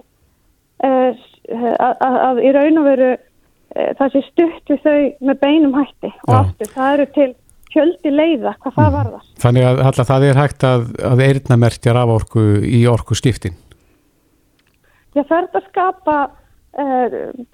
[0.86, 5.76] að, að, að í raun og veru uh, það sé stutt við þau með beinum
[5.76, 7.28] hætti og aftur það eru til
[7.74, 8.96] fjöldi leiða hvað það mm.
[8.96, 9.28] varðar.
[9.44, 13.56] Þannig að alltaf það er hægt að, að eirna merkja raforku í orku skiptin?
[15.16, 16.16] Já það er að skapa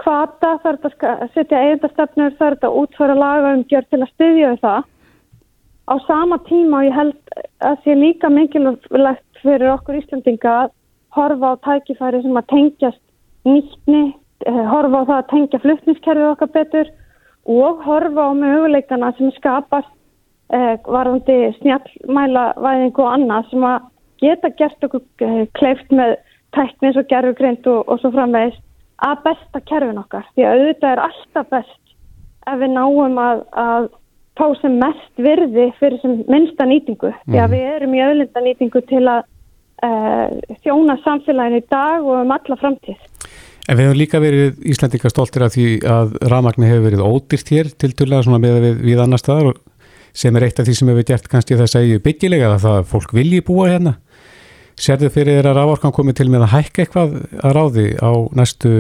[0.03, 4.89] kvata, það er að setja eigendastefnur, það er að útföra lagaumgjör til að styðja það.
[5.91, 7.17] Á sama tíma og ég held
[7.67, 10.75] að sé líka mikilvægt fyrir okkur Íslandinga að
[11.17, 13.03] horfa á tækifæri sem að tengjast
[13.49, 14.03] nýttni,
[14.47, 16.93] uh, horfa á það að tengja fluttnískerfið okkar betur
[17.45, 19.91] og horfa á möguleikana sem skapast
[20.55, 23.89] eh, varðandi snjallmæla væðingu og annað sem að
[24.23, 26.15] geta gert okkur eh, kleift með
[26.55, 28.61] tæknis og gerðugrind og, og svo framvegis
[29.03, 30.29] að besta kerfin okkar.
[30.37, 31.97] Því að auðvitað er alltaf best
[32.47, 33.89] ef við náum að, að
[34.39, 37.23] fá sem mest virði fyrir sem minnsta nýtingu mm.
[37.29, 37.55] því að mhm.
[37.57, 39.25] við erum í auðlinda nýtingu til að
[39.87, 43.09] uh, þjóna samfélaginu í dag og um alla framtíð.
[43.71, 47.71] En við hefum líka verið Íslandinga stoltir af því að rafmagni hefur verið ódýrt hér
[47.79, 49.53] til tullega með við, við annar staðar
[50.13, 53.15] sem er eitt af því sem hefur gert kannski það segju byggilega að það fólk
[53.17, 53.95] vilji búa hérna
[54.81, 58.71] Serðu fyrir þér að rávorkan komið til með að hækka eitthvað að ráði á næstu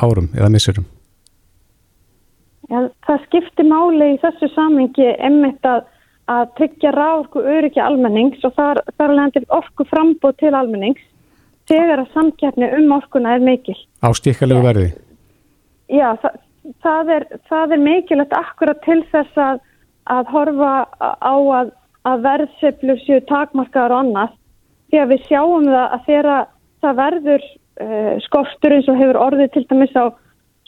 [0.00, 0.86] árum eða missurum?
[2.66, 5.84] Já, það skiptir máli í þessu samengi emmitt að,
[6.32, 11.04] að tryggja rávorku öryggi almennings og þar, þar lendir orku frambóð til almennings
[11.70, 13.76] þegar að samkjafni um orkuna er mikil.
[14.02, 14.90] Á stíkalegu verði?
[15.90, 16.42] Já, það,
[16.82, 17.26] það er,
[17.62, 19.64] er mikilvægt akkurat til þess að
[20.06, 21.72] að horfa á að,
[22.06, 24.36] að verðseflur séu takmarkaðar og annað
[24.90, 26.46] því að við sjáum það að þegar
[26.84, 30.04] það verður uh, skortur eins og hefur orðið til dæmis á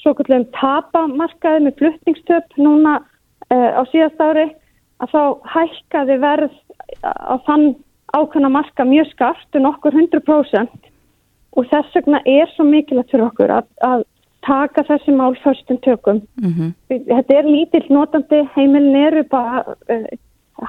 [0.03, 4.49] svo kvöldum tapamarkaði með fluttningstöp núna uh, á síðast ári
[5.03, 5.23] að þá
[5.55, 6.55] hækkaði verð
[7.05, 7.75] á þann
[8.17, 10.89] ákvæmna marka mjög skarft um okkur 100%
[11.59, 14.05] og þess vegna er svo mikilvægt fyrir okkur að, að
[14.47, 16.23] taka þessi mál förstum tökum.
[16.41, 16.73] Mm -hmm.
[16.89, 20.07] Þetta er lítill notandi, heimilin eru bara uh,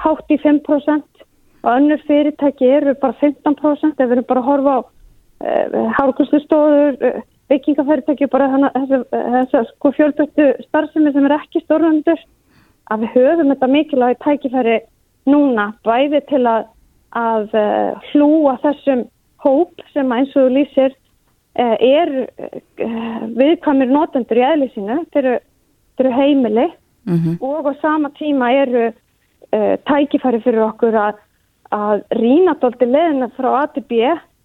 [0.04, 1.24] hátt í 5%
[1.62, 6.96] og önnur fyrirtæki eru bara 15% ef við erum bara að horfa á uh, hálfkustustofur,
[7.00, 12.20] uh, byggingafyrirtæki, bara þess að sko fjölböttu starfsemi sem er ekki stórnöndur,
[12.90, 14.78] að við höfum þetta mikilvægi tækifæri
[15.30, 16.68] núna bæði til að,
[17.18, 17.56] að
[18.10, 19.04] hlúa þessum
[19.44, 20.94] hóp sem eins og lýsir
[21.58, 27.34] Eh, er eh, viðkvæmur notendur í eðlisínu fyrir heimili mm -hmm.
[27.42, 28.92] og á sama tíma eru
[29.84, 31.14] tækifæri fyrir okkur að,
[31.74, 33.92] að rína doldi leðina frá ATB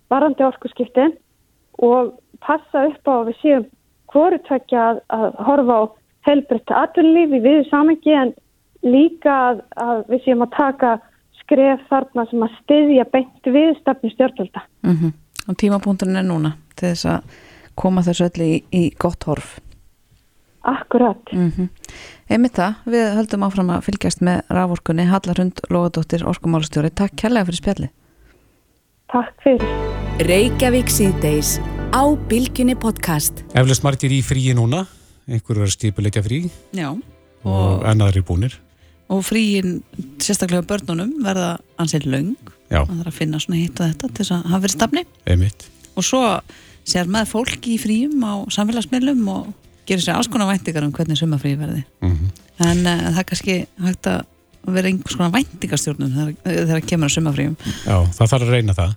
[0.10, 1.14] varandi orkusskiptin
[1.78, 3.66] og passa upp á að við séum
[4.12, 5.84] hvoru tvekja að, að horfa á
[6.26, 8.34] helbriðt atvinnlífi við samengi en
[8.86, 10.96] líka að, að við séum að taka
[11.42, 14.66] skref þarna sem að styðja beint við stefnu stjórnvölda.
[14.86, 15.14] Mm -hmm.
[15.50, 17.22] Og tímapunkturinn er núna til þess að
[17.76, 19.60] koma þessu öllu í, í gott horf.
[20.66, 21.22] Akkurat.
[21.34, 21.70] Mm -hmm.
[22.30, 26.90] Einmitt það, við höldum áfram að fylgjast með raforkunni Hallarhund Lóðadóttir Orkumálustjóri.
[26.90, 27.90] Takk kærlega fyrir spjalli.
[29.14, 29.70] Takk fyrir.
[31.94, 33.44] Á Bilginni podcast.
[33.56, 34.84] Eflust margir í fríi núna,
[35.30, 36.40] einhverju er stipuleikja frí
[36.76, 36.90] Já.
[36.92, 37.02] og,
[37.46, 38.54] Og, ennaður er búnir.
[39.10, 39.82] og fríin,
[40.20, 42.36] sérstaklega börnunum, verða ansið löng.
[42.72, 45.04] Já, Það þarf að finna svona hitt og þetta til þess að hafa verið stafni.
[45.28, 45.66] einmitt.
[45.96, 46.22] Og svo
[46.86, 49.54] sér maður fólk í fríum á samfélagsmiðlum og
[49.86, 51.84] gerir sér alls konar væntingar um hvernig sumafrí verði.
[52.02, 54.26] Mm En uh, það er kannski hægt að
[54.66, 57.56] vera einhvers konar væntingarstjórnum þegar, þegar kemur að sumafríum.
[57.86, 58.94] Já, það þarf að reyna það.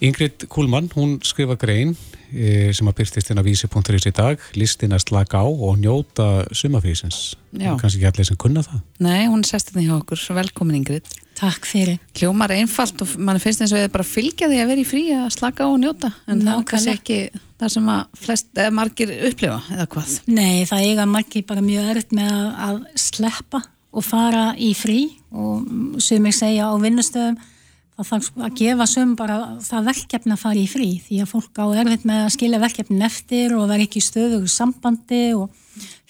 [0.00, 1.90] Ingrid Kúlmann, hún skrifa grein
[2.32, 6.46] e, sem að byrstist inn á vísi.is í dag, listin að slaka á og njóta
[6.56, 7.34] sumafrísins.
[7.52, 7.74] Já.
[7.76, 8.78] Kannski ekki allir sem kunna það.
[9.04, 11.12] Nei, hún er sestinni hjá okkur, velkomin Ingrid.
[11.36, 12.00] Takk fyrir.
[12.16, 15.04] Hljómar einfalt og mann finnst eins og ég bara fylgja því að vera í frí
[15.18, 17.20] að slaka á og njóta en það er kannski ekki
[17.60, 20.16] það sem að flest, eða margir upplifa eða hvað.
[20.32, 25.00] Nei, það eiga margir bara mjög öðrugt með að, að sleppa og fara í frí
[25.28, 27.40] og sem ég segja á vinnustöðum
[28.00, 31.32] það þarf sko að gefa sum bara það verkefni að fara í frí því að
[31.34, 35.50] fólk á erfitt með að skilja verkefnin eftir og vera ekki í stöðu sambandi og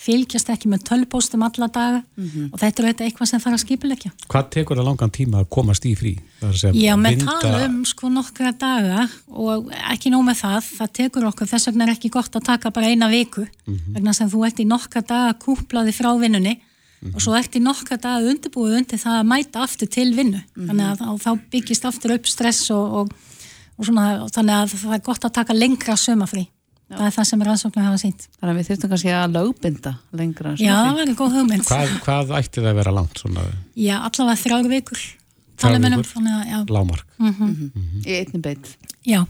[0.01, 4.11] fylgjast ekki með tölpóstum alla daga og þetta er auðvitað eitthvað sem þarf að skipulegja.
[4.33, 6.15] Hvað tekur það langan tíma að komast í frí?
[6.41, 10.71] Það að Já, með vinda- tala um sko nokkra daga og ekki nóg með það,
[10.79, 13.45] það tekur okkur, þess vegna er ekki gott að taka bara eina viku,
[13.93, 16.57] vegna sem þú ert í nokkra daga kúplaði frá vinnunni
[17.15, 20.87] og svo ert í nokkra daga undirbúið undir það að mæta aftur til vinnu, þannig
[20.91, 23.13] að þá- þá byggist aftur upp stress og, og,
[23.79, 26.43] og svona, og þannig að það er gott að taka lengra sömafrí,
[26.91, 28.27] það er það sem rannsóknar hafa sínt.
[28.41, 31.65] Þannig að við þurftum kannski að lögbinda lengra Já, það var góð hugmynd.
[31.71, 33.47] Hvað, hvað ætti það að vera langt svona
[33.79, 35.01] Já, allavega þrjár vikur,
[35.61, 36.11] Þrjár vikur?
[36.13, 37.07] þannig að, já, lámark?
[38.05, 38.77] í einni beitt.
[39.07, 39.25] já.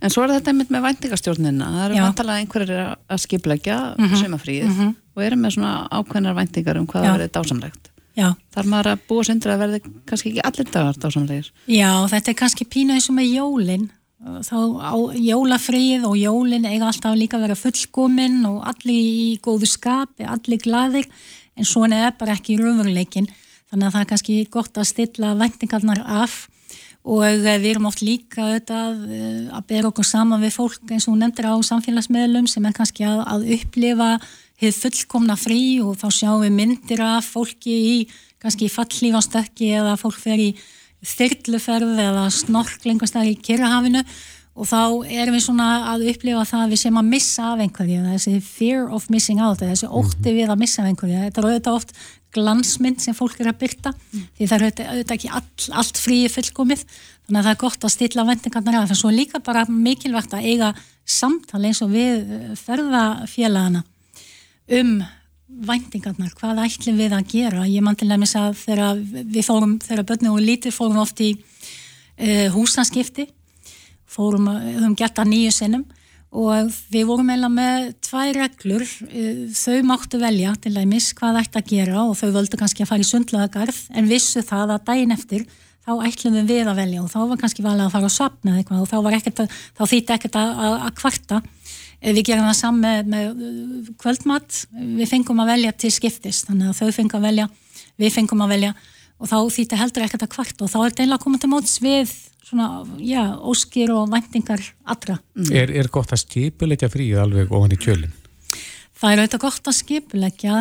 [0.00, 1.66] En svo er þetta einmitt með væntingarstjórnina.
[1.74, 2.02] Það eru Já.
[2.06, 3.78] vantalega einhverjir að- að skipleggja
[4.20, 7.90] sumafríið og eru með svona ákveðnar væntingar um hvað verið dásamlegt.
[8.14, 11.50] Já, Þar maður að búa sindur að verði kannski ekki allir dagar dásamlegir.
[11.66, 13.88] Já, þetta er kannski pínu eins og með jólin.
[14.24, 19.68] Þá á jólafrið og jólin eiga alltaf líka að vera fullkomin og allir í góðu
[19.68, 21.10] skapi, allir gladir
[21.58, 23.26] en svona er bara ekki raunveruleikin
[23.74, 26.44] þannig að það er kannski gott að stilla væntingarnar af.
[27.04, 31.10] Og eh, við erum oft líka auðvitað eh, að bera okkur saman við fólk eins
[31.10, 34.08] og nefndir á samfélagsmiðlum sem er kannski að, að upplifa
[34.68, 37.96] hefð fullkomna frí og þá sjáum við myndir af fólki í
[38.42, 40.50] kannski fallífastökki eða fólk fer í
[41.04, 44.04] þyrluferð eða snorklingastæð í Kyrrahafinu.
[44.54, 48.02] Og þá erum við svona að upplifa það að við sem að missa af einhverju
[48.06, 51.22] þessi fear of missing out þessi ótti við að missa af einhverju.
[51.24, 51.96] Þetta er auðvitað oft
[52.34, 55.42] glansmynd sem fólk er að byrta því það er auðvitað, ekki all,
[55.82, 56.84] allt fríi fullkomið.
[57.24, 58.94] Þannig að það er gott að stilla vendingarnar af.
[58.94, 60.70] En svo er líka bara mikilvægt að eiga
[61.02, 63.82] samtali eins og við eh, ferðafélagana
[64.72, 64.94] um
[65.68, 67.66] væntingarnar, hvað ætlum við að gera?
[67.68, 71.34] Ég man til dæmis að þegar við fórum, þegar börnum og lítir fórum oft í
[71.36, 73.28] uh, húsaskipti
[74.10, 75.84] fórum, að- höfum gert það nýju sinnum
[76.34, 81.60] og við vorum eiginlega með tvær reglur, uh, þau máttu velja til dæmis hvað ætti
[81.60, 85.14] að gera og þau völdu kannski að fara í sundlöðagarð en vissu það að daginn
[85.14, 85.46] eftir
[85.84, 88.56] þá ætlum við við að velja og þá var kannski valið að fara að sapna
[88.58, 88.96] eitthvað og þá,
[89.76, 91.42] þá þýtti ekkert að, að, að kvarta.
[91.44, 91.53] Eh,
[92.04, 94.58] Við gerum það saman með, með uh, kvöldmat,
[94.98, 97.48] við fengum að velja til skiptis, þannig að þau fengum að velja,
[98.02, 98.74] við fengum að velja
[99.14, 101.50] og þá þýtti heldur ekkert að kvarta og þá er þetta einlega að koma til
[101.52, 102.12] móts við
[102.44, 102.66] svona,
[103.00, 105.16] já, óskir og væntingar allra.
[105.48, 108.20] Er, er gott að skipuleikja fríið alveg ofan í kjölinn?
[108.94, 110.58] Það er auðvitað gott að skipulegja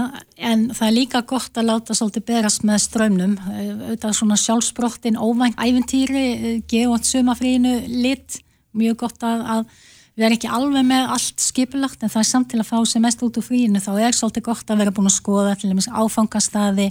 [0.49, 3.35] en það er líka gott að láta svolítið berast með strömmnum.
[3.51, 8.39] Eh, Auðvitað svona sjálfsbrottin óvænt æventýri, eh, gefa átt sumafríinu lit,
[8.73, 12.51] mjög gott að, að við erum ekki alveg með allt skipulagt en það er samt
[12.51, 15.09] til að fá sem mest út úr fríinu þá er svolítið gott að vera búin
[15.09, 16.89] að skoða til dæmis áfangastaði,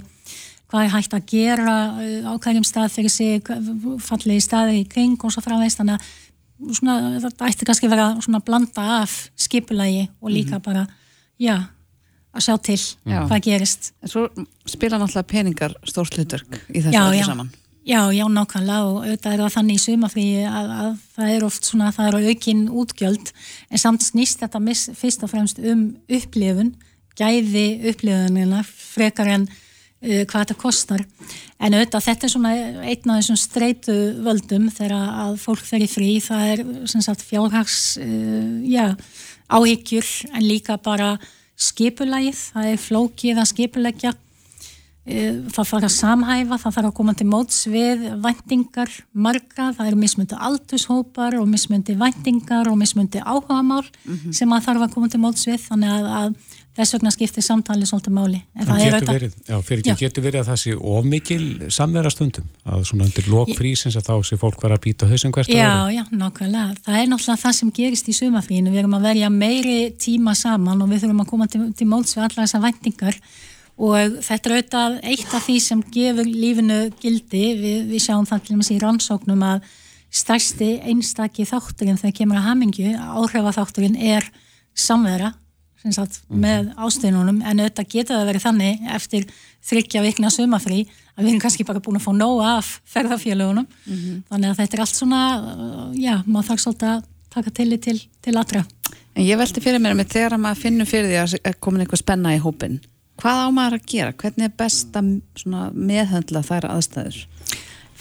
[0.71, 3.53] hvað er hægt að gera eh, á hverjum stað fyrir sig,
[4.03, 8.41] fallegi staði í kring og svo framveist þannig að svona, þetta ætti kannski vera svona
[8.41, 10.85] að blanda af skipulagi og líka bara,
[11.41, 11.57] já,
[12.33, 13.19] að sjá til Já.
[13.29, 13.91] hvað gerist.
[14.03, 14.27] En svo
[14.69, 17.51] spila náttúrulega peningar stórt hlutverk í þessu öllu saman.
[17.83, 21.65] Já, já, nákvæmlega og auðvitað er það þannig í sumafríi að, að það er oft
[21.67, 23.31] svona, það eru aukin útgjöld
[23.67, 26.71] en samt snýst þetta mis, fyrst og fremst um upplifun,
[27.19, 31.03] gæði upplifunina frekar en uh, hvað þetta kostar.
[31.59, 34.95] En auðvitað þetta er svona einn af þessum streitu völdum þegar
[35.27, 36.65] að fólk fer í frí, það er
[36.95, 38.93] sem sagt fjárhags, uh, já,
[39.51, 41.17] áhyggjur en líka bara
[41.59, 44.22] skipulagið, það er flókið að skipulegja Eh,
[45.03, 49.99] það þarf að samhæfa, það þarf að koma til móts við væntingar marga, það eru
[49.99, 54.31] mismundi aldurshópar og mismundi væntingar og mismundi áhugamál mm -hmm.
[54.31, 55.59] sem að þarf að koma til móts við.
[55.67, 56.35] Þannig að, að
[56.73, 58.39] þess vegna skiptir samtalið svolítið máli.
[58.55, 62.47] En það getur verið, já, fyrir ekki getur verið að það sé ofmikil samverða stundum?
[62.65, 65.69] Að svona undir lokfrísins að þá sé fólk vera að býta þessum hvert að vera
[65.69, 69.29] Já, já, nákvæmlega, það er náttúrulega það sem gerist í sumafrínu, við erum að verja
[69.29, 73.19] meiri tíma saman og við þurfum að koma til, til móts við alla þessar væntingar
[73.77, 78.43] og þetta er auðvitað eitt af því sem gefur lífinu gildi, við, við sjáum það
[78.45, 79.69] til og með í rannsóknum að
[80.13, 84.27] stærsti einstakki þátturinn þegar kemur að hamingju, áhrifa þátturinn er
[84.77, 85.33] samvera
[85.91, 86.39] sagt, mm.
[86.39, 89.25] með ástöðunum en auðvitað geta það verið þannig eftir
[89.67, 90.83] þryggja vikna sumafrí
[91.17, 94.21] að við erum kannski bara búin að fá nóga af ferðarfélagunum mm -hmm.
[94.29, 95.21] þannig að þetta er allt svona
[95.97, 97.03] já, maður þarf svolítið að
[97.33, 98.63] taka til til, til aðra.
[99.15, 102.35] En ég veldi fyrir mér með þegar maður finnur fyrir því að komin eitthvað spenna
[102.35, 102.79] í hópin
[103.23, 104.13] Hvað á maður að gera?
[104.19, 105.05] Hvernig er best að
[105.79, 107.19] meðhandla þær aðstæður?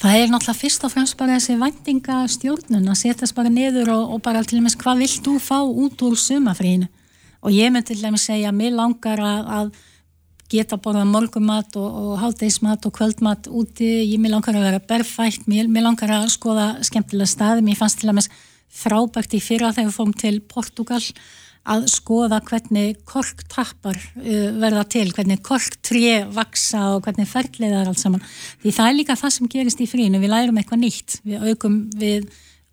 [0.01, 4.23] Það er náttúrulega fyrst og fremst bara þessi vendingastjórnun að setjast bara niður og, og
[4.25, 6.89] bara til og með hvað vilt þú fá út úr sumafrínu
[7.39, 9.71] og ég mynd til og með segja að mér langar að, að
[10.51, 15.47] geta borða morgumat og, og hálfdeismat og kvöldmat úti, ég mér langar að vera berfætt,
[15.47, 18.33] mér, mér langar að skoða skemmtilega staði, mér fannst til og með
[18.75, 21.03] frábært í fyrra þegar við fórum til Portugal
[21.63, 28.03] að skoða hvernig korktappar uh, verða til, hvernig korktré vaksa og hvernig ferðlið er allt
[28.03, 28.25] saman.
[28.63, 31.79] Því það er líka það sem gerist í frínu, við lærum eitthvað nýtt, við aukum
[31.99, 32.27] við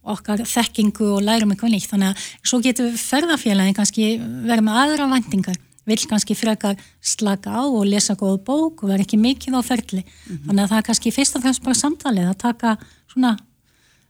[0.10, 1.90] okkar þekkingu og lærum eitthvað nýtt.
[1.92, 5.60] Þannig að svo getur ferðarfélagin kannski verið með aðra vendingar,
[5.90, 10.02] vil kannski frekar slaka á og lesa góð bók og vera ekki mikið á ferðli.
[10.02, 10.46] Mm -hmm.
[10.48, 12.78] Þannig að það er kannski fyrst og fremst bara samtalið að taka
[13.12, 13.38] svona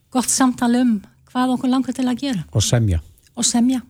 [0.10, 1.00] gott samtali um
[1.32, 2.44] hvað okkur langar til að gera.
[2.52, 3.02] Og semja.
[3.36, 3.82] Og semja.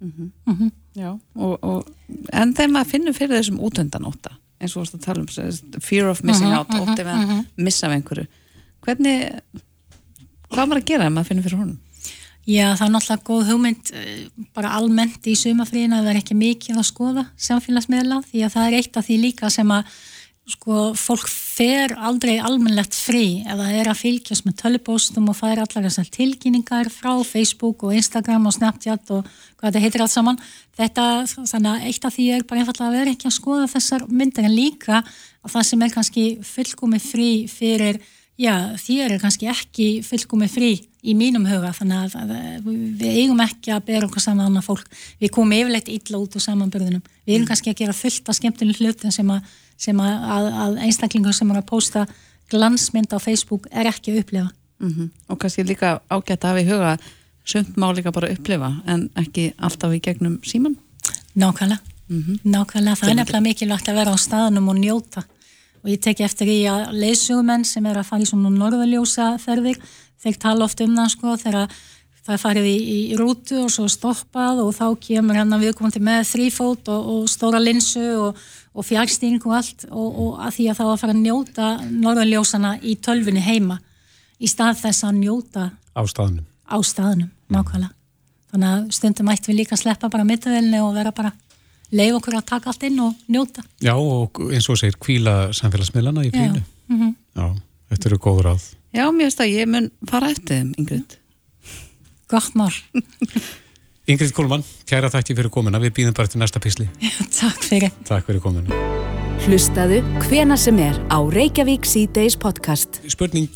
[0.00, 0.30] Mm -hmm.
[0.46, 0.70] Mm -hmm.
[0.94, 1.86] Já, og, og,
[2.32, 6.50] en þegar maður finnur fyrir þessum útöndanóta eins og þú tala um fear of missing
[6.50, 7.44] mhm, out, mhm, óttið við að mhm.
[7.56, 8.26] missa af einhverju
[8.80, 9.32] hvernig
[10.50, 11.78] hvað maður að gera ef maður finnur fyrir honum?
[12.48, 16.36] Já, það er náttúrulega góð hugmynd eh, bara almennt í sumafríðina að það er ekki
[16.40, 19.84] mikið að skoða samfélagsmiðla því að það er eitt af því líka sem að
[20.52, 25.86] sko, fólk fer aldrei almennlegt frí eða er að fylgjast með tölubóstum og fær allar
[25.86, 29.28] þessar tilkynningar frá Facebook og Instagram og Snapchat og
[29.60, 30.40] hvað þetta heitir allt saman.
[30.80, 31.06] Þetta,
[31.38, 34.48] þannig að eitt af því er bara einfallega að vera ekki að skoða þessar myndir
[34.48, 38.00] en líka að það sem er kannski fullkomi frí fyrir,
[38.40, 42.34] já, þér er kannski ekki fullkomi frí í mínum huga, þannig að
[42.68, 44.90] við eigum ekki að bera okkur saman annað fólk.
[45.20, 48.80] Við komum yfirleitt illa út úr samanbörðunum við eigum kannski að gera fullt af skemmtileg
[48.80, 52.04] hlutin sem að sem að, að, að einstaklingur sem er að posta
[52.50, 54.50] glansmynd á Facebook er ekki að upplifa.
[54.80, 55.08] Mm -hmm.
[55.28, 56.98] Og kannski líka ágætt að hafa í huga
[57.44, 60.76] sumt má líka bara upplifa en ekki alltaf í gegnum síman?
[61.34, 62.38] Nákvæmlega, mm -hmm.
[62.42, 62.96] nákvæmlega.
[62.96, 65.22] Það er nefnilega mikilvægt að vera á staðnum og njóta
[65.82, 69.78] og ég teki eftir í að leysugumenn sem er að fara í svona norðaljósa ferðir,
[70.22, 71.68] þeir tala oft um það sko þegar
[72.26, 72.78] það er farið í,
[73.10, 77.30] í rútu og svo stoppað og þá kemur hann að viðkomandi með þrýfót og, og
[77.32, 78.40] stóra linsu og
[78.74, 82.72] og fjárstýring og allt og, og að því að þá að fara að njóta norðanljósana
[82.86, 83.80] í tölfunni heima
[84.38, 87.94] í stað þess að njóta á staðnum, á staðnum nákvæmlega.
[88.50, 91.32] Þannig að stundum ættum við líka að sleppa bara mittavelni og vera bara
[91.94, 93.64] leið okkur að taka allt inn og njóta.
[93.82, 96.62] Já og eins og segir kvíla samfélagsmiðlana í frínu.
[96.62, 97.14] Já, mm -hmm.
[97.36, 97.46] Já
[97.90, 98.64] þetta eru góður áð.
[98.94, 101.18] Já, mér finnst að ég mun fara eftir þeim, Ingrid.
[102.30, 102.72] Gott mál.
[104.10, 106.88] Ingrid Kólmann, kæra þætti fyrir komuna, við býðum bara til næsta písli.
[107.40, 107.92] Takk fyrir.
[108.08, 108.80] Takk fyrir komuna.
[109.40, 112.98] Hlustaðu hvena sem er á Reykjavík C-Days podcast.
[113.08, 113.48] Spurning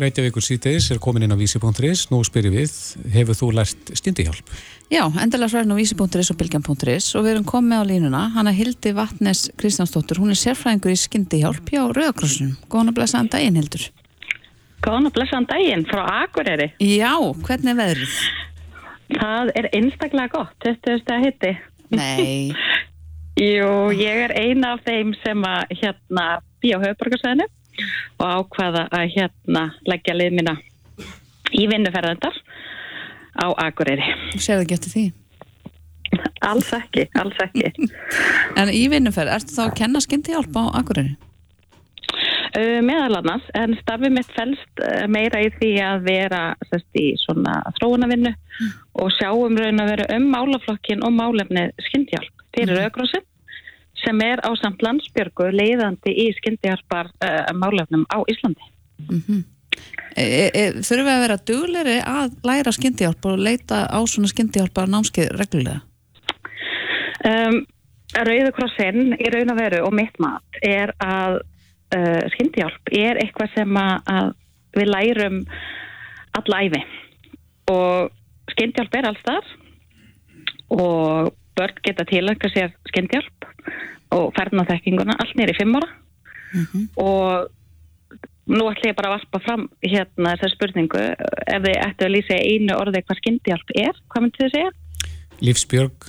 [0.00, 2.08] Reykjavíkur C-Days er komin inn á vísi.is.
[2.10, 2.72] Nú spyrir við,
[3.14, 4.50] hefur þú lært stindihjálp?
[4.90, 8.24] Já, endilega sværin á vísi.is og bylgjan.is og við erum komið á línuna.
[8.34, 12.58] Hanna Hildi Vatnes Kristjánsdóttur, hún er sérfræðingur í skindihjálp hjá Rauðakrossunum.
[12.66, 13.88] Góðan að blessaðan daginn, Hildur.
[14.84, 16.68] Góðan að blessaðan daginn frá Akureyri.
[16.82, 17.14] Já,
[17.46, 18.18] hvernig er veðrið?
[19.08, 21.52] Það er einstaklega gott, þetta er þetta að hitti.
[21.96, 22.52] Nei.
[23.38, 26.26] Jú, ég er eina af þeim sem að hérna
[26.62, 27.46] býja á höfuborgarsæðinu
[28.18, 30.56] og ákvaða að hérna leggja liðmina
[31.54, 32.34] í vinnuferðandar
[33.38, 34.10] á Akureyri.
[34.34, 35.06] Sér það ekki eftir því?
[36.48, 37.70] Alls ekki, alls ekki.
[38.60, 41.14] en í vinnuferð, ertu þá að kenna skyndi hjálpa á Akureyri?
[42.56, 47.10] Uh, meðal annars, en starfið mitt fælst uh, meira í því að vera sest, í
[47.20, 48.70] svona þróunavinnu mm.
[49.02, 52.86] og sjáum raun að vera um málaflokkin og málefnið skyndhjálp fyrir mm.
[52.86, 53.26] auðgrósin
[54.00, 58.70] sem er á samt landsbjörgu leiðandi í skyndhjálpar uh, málefnum á Íslandi.
[59.04, 59.42] Mm -hmm.
[60.16, 64.88] e, e, þurfum við að vera dugleri að læra skyndhjálp og leita á svona skyndhjálpar
[64.88, 65.80] námskeið reglulega?
[67.28, 67.66] Um,
[68.16, 71.42] Rauðukrossin í raun og veru og mitt mat er að
[71.96, 74.30] uh, skyndihjálp er eitthvað sem að, að
[74.78, 75.42] við lærum
[76.38, 76.82] alla æfi
[77.72, 78.10] og
[78.52, 79.52] skyndihjálp er alls þar
[80.78, 83.48] og börn geta tilöka sér skyndihjálp
[84.16, 85.88] og ferðnaþekkinguna allt nýri fimm ára.
[86.96, 87.48] Og
[88.48, 91.02] nú ætlum ég bara að varpa fram hérna þessar spurningu.
[91.44, 94.70] Ef þið ættu að lýsa einu orði hvað skyndihjálp er, hvað myndið þið segja?
[95.44, 96.08] Lífsbjörg.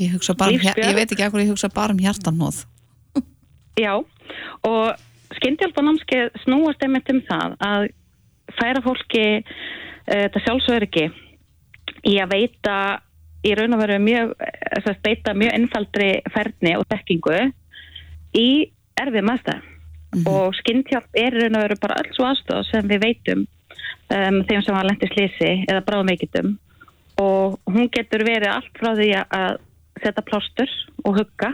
[0.00, 2.64] Ég hugsa bara um, ég veit ekki akkur ég hugsa bara um hjartanóð.
[3.80, 3.94] Já,
[4.68, 4.86] og
[5.38, 7.86] skyndhjálpanámskeið snúast einmitt um það að
[8.58, 9.44] færa fólki uh,
[10.06, 11.06] þetta sjálfsöryggi
[12.12, 12.76] í að veita
[13.42, 14.34] í raun og veru mjög,
[14.76, 17.38] að beita mjög einfaldri ferni og þekkingu
[18.38, 18.48] í
[19.00, 19.64] erfið maður
[20.28, 23.44] og skyndhjálp er í raun og veru bara alls og aðstof sem við veitum
[24.12, 26.54] um, þeim sem var lendi slisi eða bráðumeikitum
[27.22, 29.60] og hún getur verið allt frá því að
[30.02, 30.72] setja plástur
[31.04, 31.52] og hugga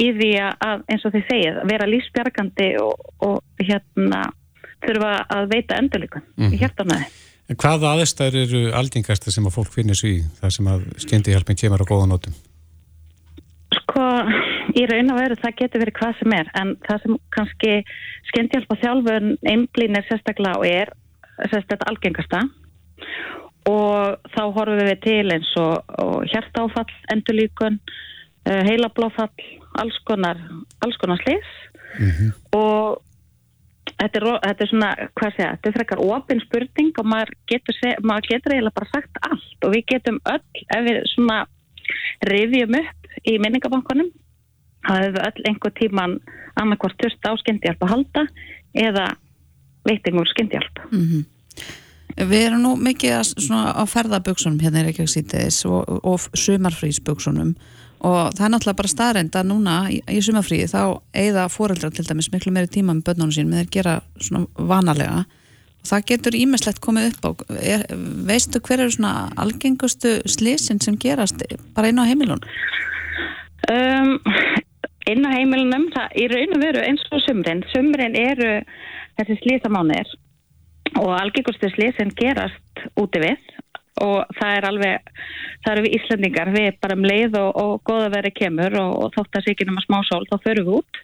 [0.00, 4.26] í því að eins og þið segið vera lífsbjargandi og, og hérna
[4.84, 6.52] þurfa að veita endurlíkun mm.
[6.52, 7.06] í hjartanæði.
[7.46, 11.58] En hvaða aðstæður eru algengasta sem að fólk finnir svo í þar sem að skyndihjálpin
[11.60, 12.34] kemur á góða nótum?
[13.76, 14.04] Sko,
[14.74, 17.72] í raun og veru það getur verið hvað sem er en það sem kannski
[18.32, 20.92] skyndihjálpa þjálfun einblýnir sérstaklega og er
[21.52, 22.42] sérstaklega algengasta
[23.66, 27.80] og þá horfum við til eins og, og hjartáfall, endurlíkun,
[28.46, 29.50] uh, heilablófall,
[29.82, 30.40] alls konar,
[30.84, 31.52] alls konar slis
[32.56, 33.02] og
[33.96, 37.78] þetta er, þetta er svona, hvað segja, þetta er frekar opin spurning og maður getur,
[38.04, 39.56] maður getur eiginlega bara sagt allt.
[39.64, 41.38] Og við getum öll, ef við svona
[42.26, 44.10] rifjum upp í minningabankunum
[44.86, 46.18] þá hefur við öll einhver tíman
[46.60, 48.26] annarkvort þurft á skyndihjálp að halda
[48.76, 49.06] eða
[49.86, 50.84] veitingum skyndihjálp.
[52.16, 56.28] Við erum nú mikið að, svona, á ferðaböksunum hérna er ekki að sýtis og, og
[56.38, 57.56] sumarfrísböksunum
[58.04, 60.80] og það er náttúrulega bara staðreind að núna í, í sumarfríi þá
[61.16, 65.24] eigða foreldrar til dæmis miklu meiri tíma með börnunum sín með þeir gera svona vanalega
[65.24, 67.30] og það getur ímislegt komið upp á
[67.60, 67.86] er,
[68.28, 71.44] veistu hver eru svona algengustu slisin sem gerast
[71.76, 72.42] bara inn á heimilun?
[73.70, 74.16] Um,
[75.10, 77.64] inn á heimilunum, það í raun og veru eins og sumrin.
[77.72, 78.58] Sumrin eru
[79.18, 80.10] þessi slísamánir
[81.00, 83.55] og algengustu slísin gerast úti við
[84.04, 85.10] og það er alveg,
[85.64, 89.14] það eru við Íslandingar, við bara um leið og, og góða veri kemur og, og
[89.14, 91.00] þótt að sé ekki nema smá sól, þá förum við út.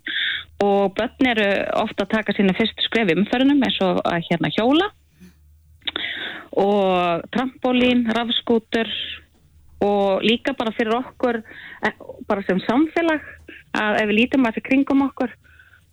[0.62, 1.46] Og börn eru
[1.80, 4.90] ofta að taka sína fyrstu skrefi umförunum eins og að hérna hjóla.
[6.60, 8.90] Og trampolín, rafskútur
[9.82, 11.94] og líka bara fyrir okkur eh,
[12.28, 13.24] bara sem samfélag
[13.72, 15.32] að ef við lítum að því kringum okkur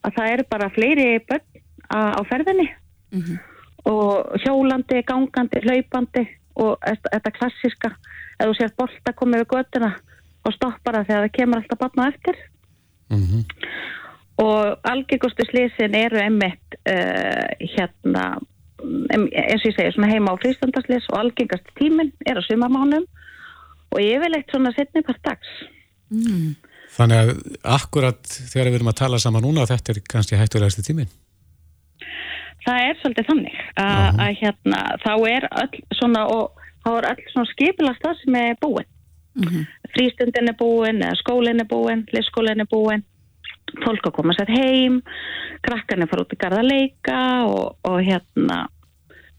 [0.05, 2.67] að það eru bara fleiri börn á ferðinni.
[3.89, 6.27] Og hjólandi, gangandi, hlaupandi
[6.59, 7.91] og þetta þetta klassiska
[8.39, 9.91] ef þú sér bolta komið við göttuna
[10.47, 12.37] og stoppar það þegar það kemur alltaf barn á eftir.
[14.39, 18.25] Og algengustu slisin eru einmitt uh, hérna
[18.79, 23.03] eins og ég segi svona heima á frístandaslis og algengast tíminn er á sumarmánum
[23.91, 25.49] og yfirleitt svona setni part dags.
[26.95, 27.33] Þannig að
[27.75, 31.11] akkurat þegar við erum að tala saman núna þetta er kannski hættulegasti tíminn.
[32.69, 37.27] Það er svolítið þannig að, að hérna, þá er öll svona og þá er öll
[37.33, 38.89] svona skipilast það sem er búin
[39.93, 43.03] frístundin er búin, eða skólinn er búin listskólinn er búin
[43.83, 44.99] fólk að koma sér heim
[45.65, 48.63] krakkarnir fara út í garða að leika og, og hérna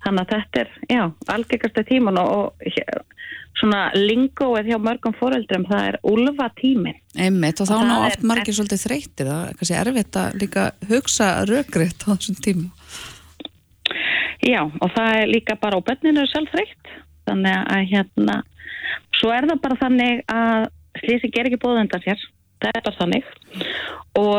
[0.04, 1.02] þannig að þetta er, já,
[1.34, 3.08] algengasta tíman og, og
[3.60, 8.06] svona lingóið hjá mörgum foreldrum það er úlfa tímin Einmitt og þá Og ná er-
[8.12, 12.70] oft margir svolítið þreytir það er kannski erfitt að líka hugsa rökriðt á þessum tíma
[14.40, 16.92] Já, og það er líka bara á börninu sjálf þreytt.
[17.28, 18.36] Þannig að hérna,
[19.20, 20.68] svo er það bara þannig að
[21.02, 22.22] slísi ger ekki bóð undan sér.
[22.60, 23.30] Það er bara þannig.
[24.18, 24.38] Og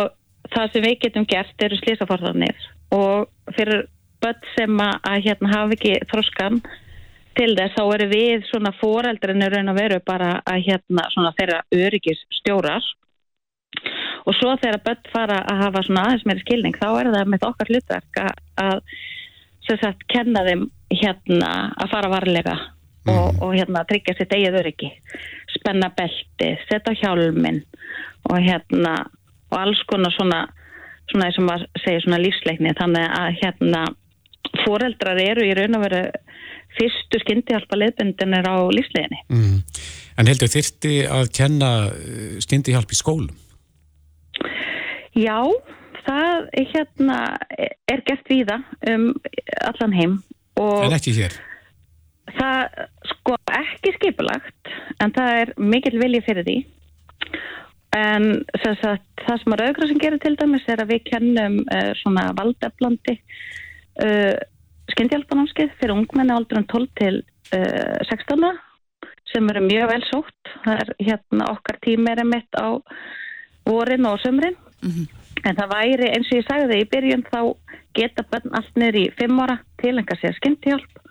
[0.52, 2.70] það sem við getum gert eru slísaforðanir.
[2.98, 3.86] Og fyrir
[4.22, 6.60] börn sem að, hérna hafa ekki þróskan
[7.38, 11.62] til þess, þá eru við svona foreldrinu raun og veru bara að hérna svona þeirra
[11.72, 12.84] öryggis stjórar.
[14.28, 17.48] Og svo þegar börn fara að hafa svona aðeins meiri skilning, þá er það með
[17.48, 18.22] okkar hlutverk
[18.62, 18.84] að
[19.68, 22.56] sem sagt, kenna þeim hérna að fara varlega
[23.10, 24.92] og, og hérna tryggja sitt eigið öryggi
[25.56, 27.62] spenna belti, setja hjálmin
[28.30, 28.98] og hérna
[29.52, 30.46] og alls konar svona
[31.12, 33.82] svona eins og maður segir svona lífsleikni þannig að hérna
[34.64, 36.04] foreldrar eru í raun og veru
[36.78, 39.62] fyrstu skyndihjálpa leiðbundinir á lífsleginni Mm.
[40.20, 41.70] En heldur þyrfti að kenna
[42.44, 43.38] skyndihjálp í skólum?
[45.18, 45.40] Já,
[46.08, 47.22] það er hérna
[47.92, 49.08] er gert víða um
[49.68, 50.20] allan heim
[50.60, 51.38] og En ekki hér?
[52.36, 54.72] það sko ekki skipulagt
[55.04, 56.58] en það er mikill vilji fyrir því.
[57.98, 58.28] En
[58.64, 62.30] sem sagt, það sem að Rauðgrássin gerir til dæmis er að við kennum uh, svona
[62.38, 63.18] valdeflandi
[64.06, 64.38] uh,
[64.94, 67.18] skyndhjálpanámskið fyrir ungmenni aldrei um 12 til
[67.58, 68.62] uh, 16
[69.32, 70.54] sem eru mjög vel sótt.
[70.64, 72.80] Það er hérna okkar tími er mitt á
[73.68, 74.56] vorin og sömrin
[75.46, 77.40] en það væri eins og ég sagði í byrjun þá
[77.98, 81.02] geta bönn allt niður í 5 ára til enga sér skyndhjálp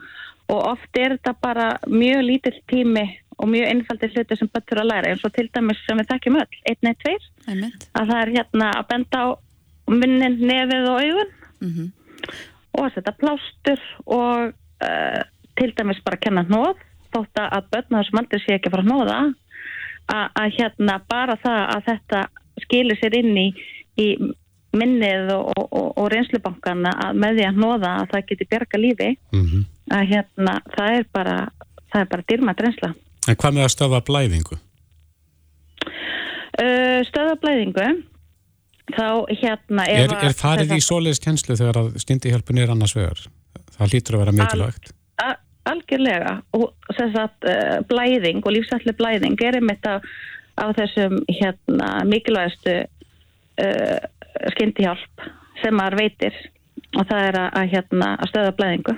[0.50, 3.04] og oft er þetta bara mjög lítill tími
[3.40, 5.10] og mjög einfaldir hluti sem bönn þurfa að læra.
[5.12, 7.14] Eins og til dæmis sem við þekkjum öll, 1-1-2
[7.48, 7.86] Einmitt.
[7.96, 9.26] að það er hérna að benda á
[9.90, 11.32] munnin, nefið og augun.
[11.60, 11.92] Mhm.
[12.70, 14.52] og að setja plástur og
[14.84, 15.22] uh,
[15.58, 16.78] til dæmis bara að kenna hnóð
[17.10, 19.16] þótt að börn á þessum aldrei sé ekki að fara að hnóða
[20.10, 22.20] að hérna bara það að þetta
[22.64, 23.46] skilir sér inn í,
[24.00, 24.06] í
[24.80, 25.68] minnið og, og,
[25.98, 29.64] og, reynslubankana að með því að hnóða að það geti bjarga lífi Mhm.
[29.90, 31.36] að hérna það er bara
[31.92, 32.92] það er bara dýrmætt reynsla
[33.28, 34.56] En hvað með að stöða blæðingu?
[36.60, 37.88] uh, stöðablæðingu
[38.90, 39.04] þá
[39.40, 43.20] hérna Er, er farið í sem sagt- svoleiðis kennslu þegar að skyndihjálpun er annars vegar?
[43.76, 44.90] Það hlýtur að vera mikilvægt.
[45.22, 45.38] A-
[45.70, 50.02] algjörlega og þess að uh, blæðing og lífsætli blæðing er einmitt af,
[50.58, 52.80] af þessum hérna mikilvægastu
[53.60, 53.98] uh,
[54.54, 55.24] skyndihjálp
[55.60, 56.36] sem maður veitir
[56.98, 58.94] og það er að, að hérna að stöða blæðingu.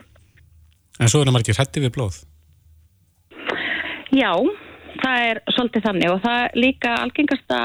[1.00, 2.18] En svo er það margir hrætti við blóð.
[4.12, 4.32] Já,
[5.00, 7.62] það er svolítið þannig og það er líka algengasta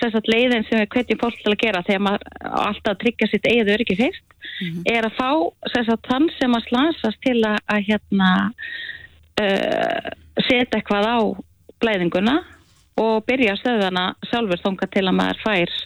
[0.00, 3.28] sem sagt, leiðin sem við hvetjum fólk til að gera þegar maður á alltaf tryggja
[3.28, 4.36] sitt eigið öryggi fyrst
[4.88, 5.30] er að fá
[5.74, 8.30] sem sagt, þann sem að slansast til að, að hérna
[9.44, 10.08] uh,
[10.46, 11.18] setja eitthvað á
[11.80, 12.38] blæðinguna
[13.00, 15.76] og byrja að stöðana sjálfur þonga til að maður fær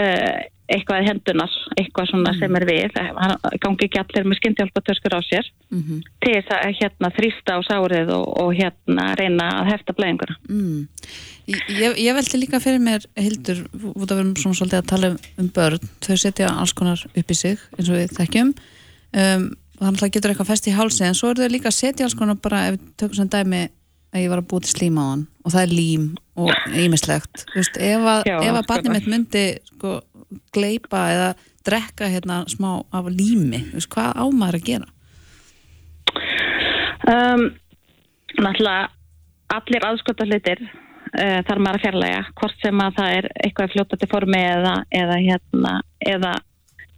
[0.00, 0.36] uh,
[0.66, 5.50] eitthvað hendunar, eitthvað svona sem er við, hann gangi ekki allir með skyndjálpatöskur á sér
[5.70, 6.00] Mhm.
[6.22, 10.36] til þess að hérna þrýsta á sárið og, og hérna reyna að hefta blæðinguna.
[10.48, 10.88] Mm.
[11.46, 13.64] Ég, ég veldi líka fyrir mér, Hildur,
[13.94, 17.02] út af við erum svona svolítið að tala um, um börn, þau setja alls konar
[17.06, 19.46] upp í sig, eins og við þekkjum um,
[19.78, 22.06] þannig að það getur eitthvað fest í hálsi en svo eru þau líka að setja
[22.08, 23.62] alls konar bara, ef við tökum sem dæmi
[24.16, 25.26] að ég var að búið slím á hann.
[25.44, 26.06] Og það er lím
[26.36, 26.50] og
[27.54, 30.00] veist, ef að, að barnið mitt myndi sko,
[30.54, 31.28] gleipa eða
[31.66, 34.90] drekka hérna smá af lími, veist, hvað ámaður að gera?
[37.06, 37.46] Um,
[38.40, 38.90] náttúrulega
[39.54, 44.10] allir aðskota hlutir uh, þarf maður að fjarlæga hvort sem að það er eitthvað fljótandi
[44.10, 45.74] formi eða, eða, hérna,
[46.14, 46.34] eða,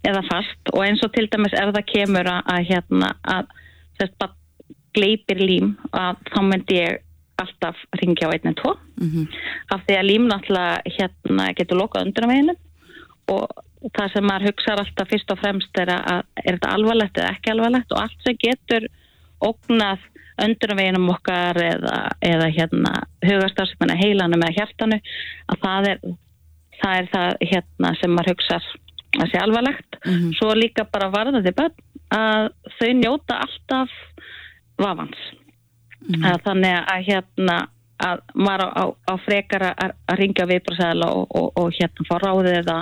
[0.09, 0.73] eða fast.
[0.73, 3.53] Og eins og til dæmis ef það kemur að, að, hérna, að
[3.99, 4.35] sérst, bara
[4.97, 7.05] gleipir lím að þá myndi ég
[7.43, 9.27] alltaf ringja á 112 Mm
[9.69, 12.55] af því að lím náttúrulega hérna, getur lokað undir á veginu
[13.29, 17.33] og það sem maður hugsaður alltaf fyrst og fremst er að er þetta alvarlegt eða
[17.35, 18.87] ekki alvarlegt og allt sem getur
[19.45, 20.07] ógnað
[20.43, 22.93] undir á veginum okkar eða, eða hérna
[23.25, 24.99] hugastarfsmenn heilanum eða hjartanu
[25.53, 26.03] að það er
[26.79, 28.69] það, er það hérna, sem maður hugsar
[29.19, 29.99] að sé alvarlegt.
[30.05, 30.33] Mhm.
[30.37, 31.75] svo líka bara varðandi börn
[32.13, 33.89] að þau njóta alltaf
[34.79, 35.19] vafans
[36.07, 37.57] að þannig að hérna
[37.99, 42.13] að maður á, á, á frekar að, að ringja viðbrásæðala og, og, og hérna fá
[42.23, 42.77] ráðið eða,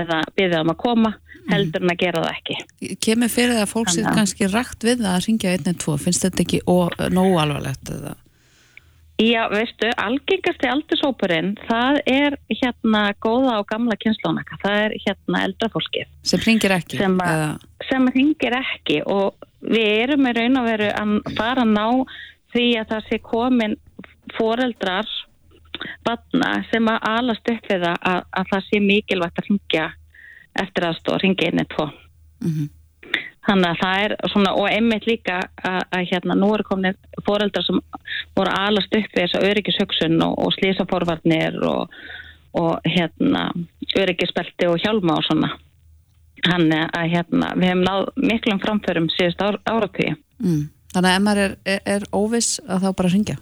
[0.00, 1.12] eða byggðið um að koma
[1.50, 2.96] heldur en að gera það ekki.
[3.04, 6.60] Kemur fyrir það að fólk sér kannski rætt við að ringja 112, finnst þetta ekki
[7.12, 8.14] nógu alvarlegt eða?
[9.20, 15.68] Já, veistu, algengasti aldursópurinn það er hérna góða og gamla kynslónaka, það er hérna eldra
[15.74, 16.08] fólkið.
[16.30, 17.50] Sem ringir ekki sem, eða,
[17.90, 21.86] sem ringir ekki og við erum í raun og veru að fara að ná
[22.54, 23.76] því að það sé komin
[24.38, 25.12] foreldrar
[26.06, 29.86] batna sem að alast upp við það að, að það sé mikilvægt að ringja
[30.60, 31.90] eftir aðstóð, ringja inn eitt tvo.
[32.40, 32.68] Mhm.
[33.48, 37.66] Þannig að það er svona og einmitt líka að, að hérna nú eru komin foreldrar
[37.66, 37.80] sem
[38.36, 41.96] voru alast upp við þessa öryggishugsun og, og slísaforvarnir og,
[42.60, 43.48] og hérna
[43.96, 45.56] öryggisbelti og hjálma og svona
[46.40, 50.14] Þannig að hérna, við hefum náð miklum framförum síðust ár, áratvíu.
[50.40, 50.62] mm.
[50.94, 53.36] Þannig að ef maður er, er, er óviss að þá bara ringja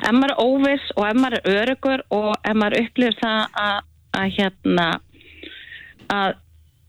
[0.00, 3.78] Ef maður er óviss og ef maður er örugur og ef maður upplifir það að,
[4.18, 4.88] að hérna
[6.10, 6.34] að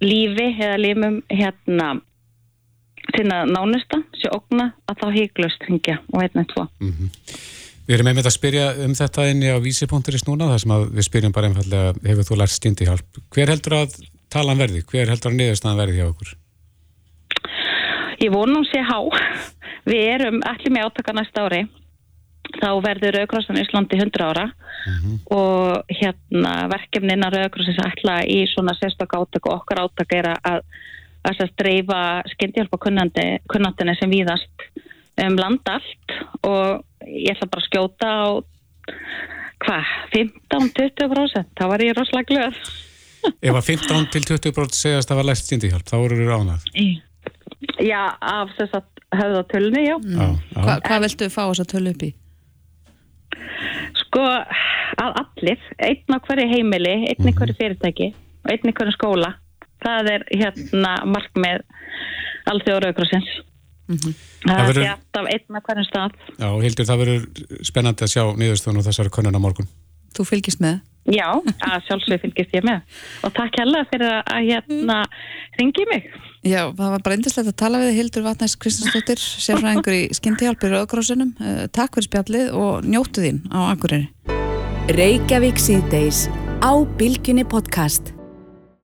[0.02, 1.94] lífi eða lífum hérna
[3.16, 6.68] sinna nánusta sé ógna að þá híklust ringja og einn eitt tvo.
[7.88, 11.34] Við erum einmitt að spyrja um þetta inni á vísi.is núna, þar sem við spyrjum
[11.36, 13.22] bara einfallega, hefur þú lært skyndihjálp?
[13.34, 13.98] Hver heldur að
[14.32, 14.84] talan verði?
[14.88, 16.36] Hver heldur að niðurstaðan verði hjá okkur?
[18.22, 19.00] Ég vonum sé há.
[19.90, 21.64] Við erum allir með átaka næsta ári.
[22.58, 24.46] Þá verður Rauðkrossan Íslandi 100 ára.
[25.32, 30.64] Og hérna verkefni innan Rauðkrossins ætla í svona sérstök átök og okkar átök er að,
[31.28, 32.02] að dreifa
[32.34, 34.70] skyndihjálpa kunnandinni sem víðast
[35.22, 36.16] um land allt.
[36.44, 38.26] Og ég ætla bara að skjóta á
[39.62, 42.62] hvað, 15-20% þá var ég rosalega glöð.
[43.46, 46.66] Ef að 15 til 20% segast að það var læst skyndihjálp, þá eru þau ánað.
[47.86, 48.88] já, af þess að
[49.20, 49.96] höfða tölni, já.
[50.02, 50.26] Já.
[50.56, 52.12] Hva, hvað viltu fá þess að tölu upp í?
[54.12, 54.24] Sko,
[55.02, 58.10] að allir einn á hverju heimili, einn í hverju fyrirtæki
[58.44, 59.34] og einn í hverju skóla
[59.82, 61.64] það er hérna markmið
[62.52, 63.32] alþjóðraugrásins
[63.92, 64.14] Það
[64.46, 66.14] það verður- er alltaf einn á hverju stað.
[66.40, 67.24] Já, Hildur, það verður
[67.68, 69.68] spennandi að sjá niðurstöðun og þessari könnun á morgun.
[70.16, 70.78] Þú fylgist með?
[71.12, 71.28] já,
[71.66, 72.82] að sjálfsög fylgist ég með.
[73.26, 74.98] Og takk hella fyrir að- að hérna
[75.60, 76.08] ringi mig
[76.42, 81.36] Já, það var bara eindislegt að tala við Hildur Vatnæs Kristinsdóttir, sérfræðingur í skyndihjálpir Rauðgrósinum.
[81.70, 84.10] Takk fyrir spjallið og njóttu þín á Akureyri.
[84.98, 86.26] Reykjavík síðdeis
[86.66, 88.16] á Bilginni podcast.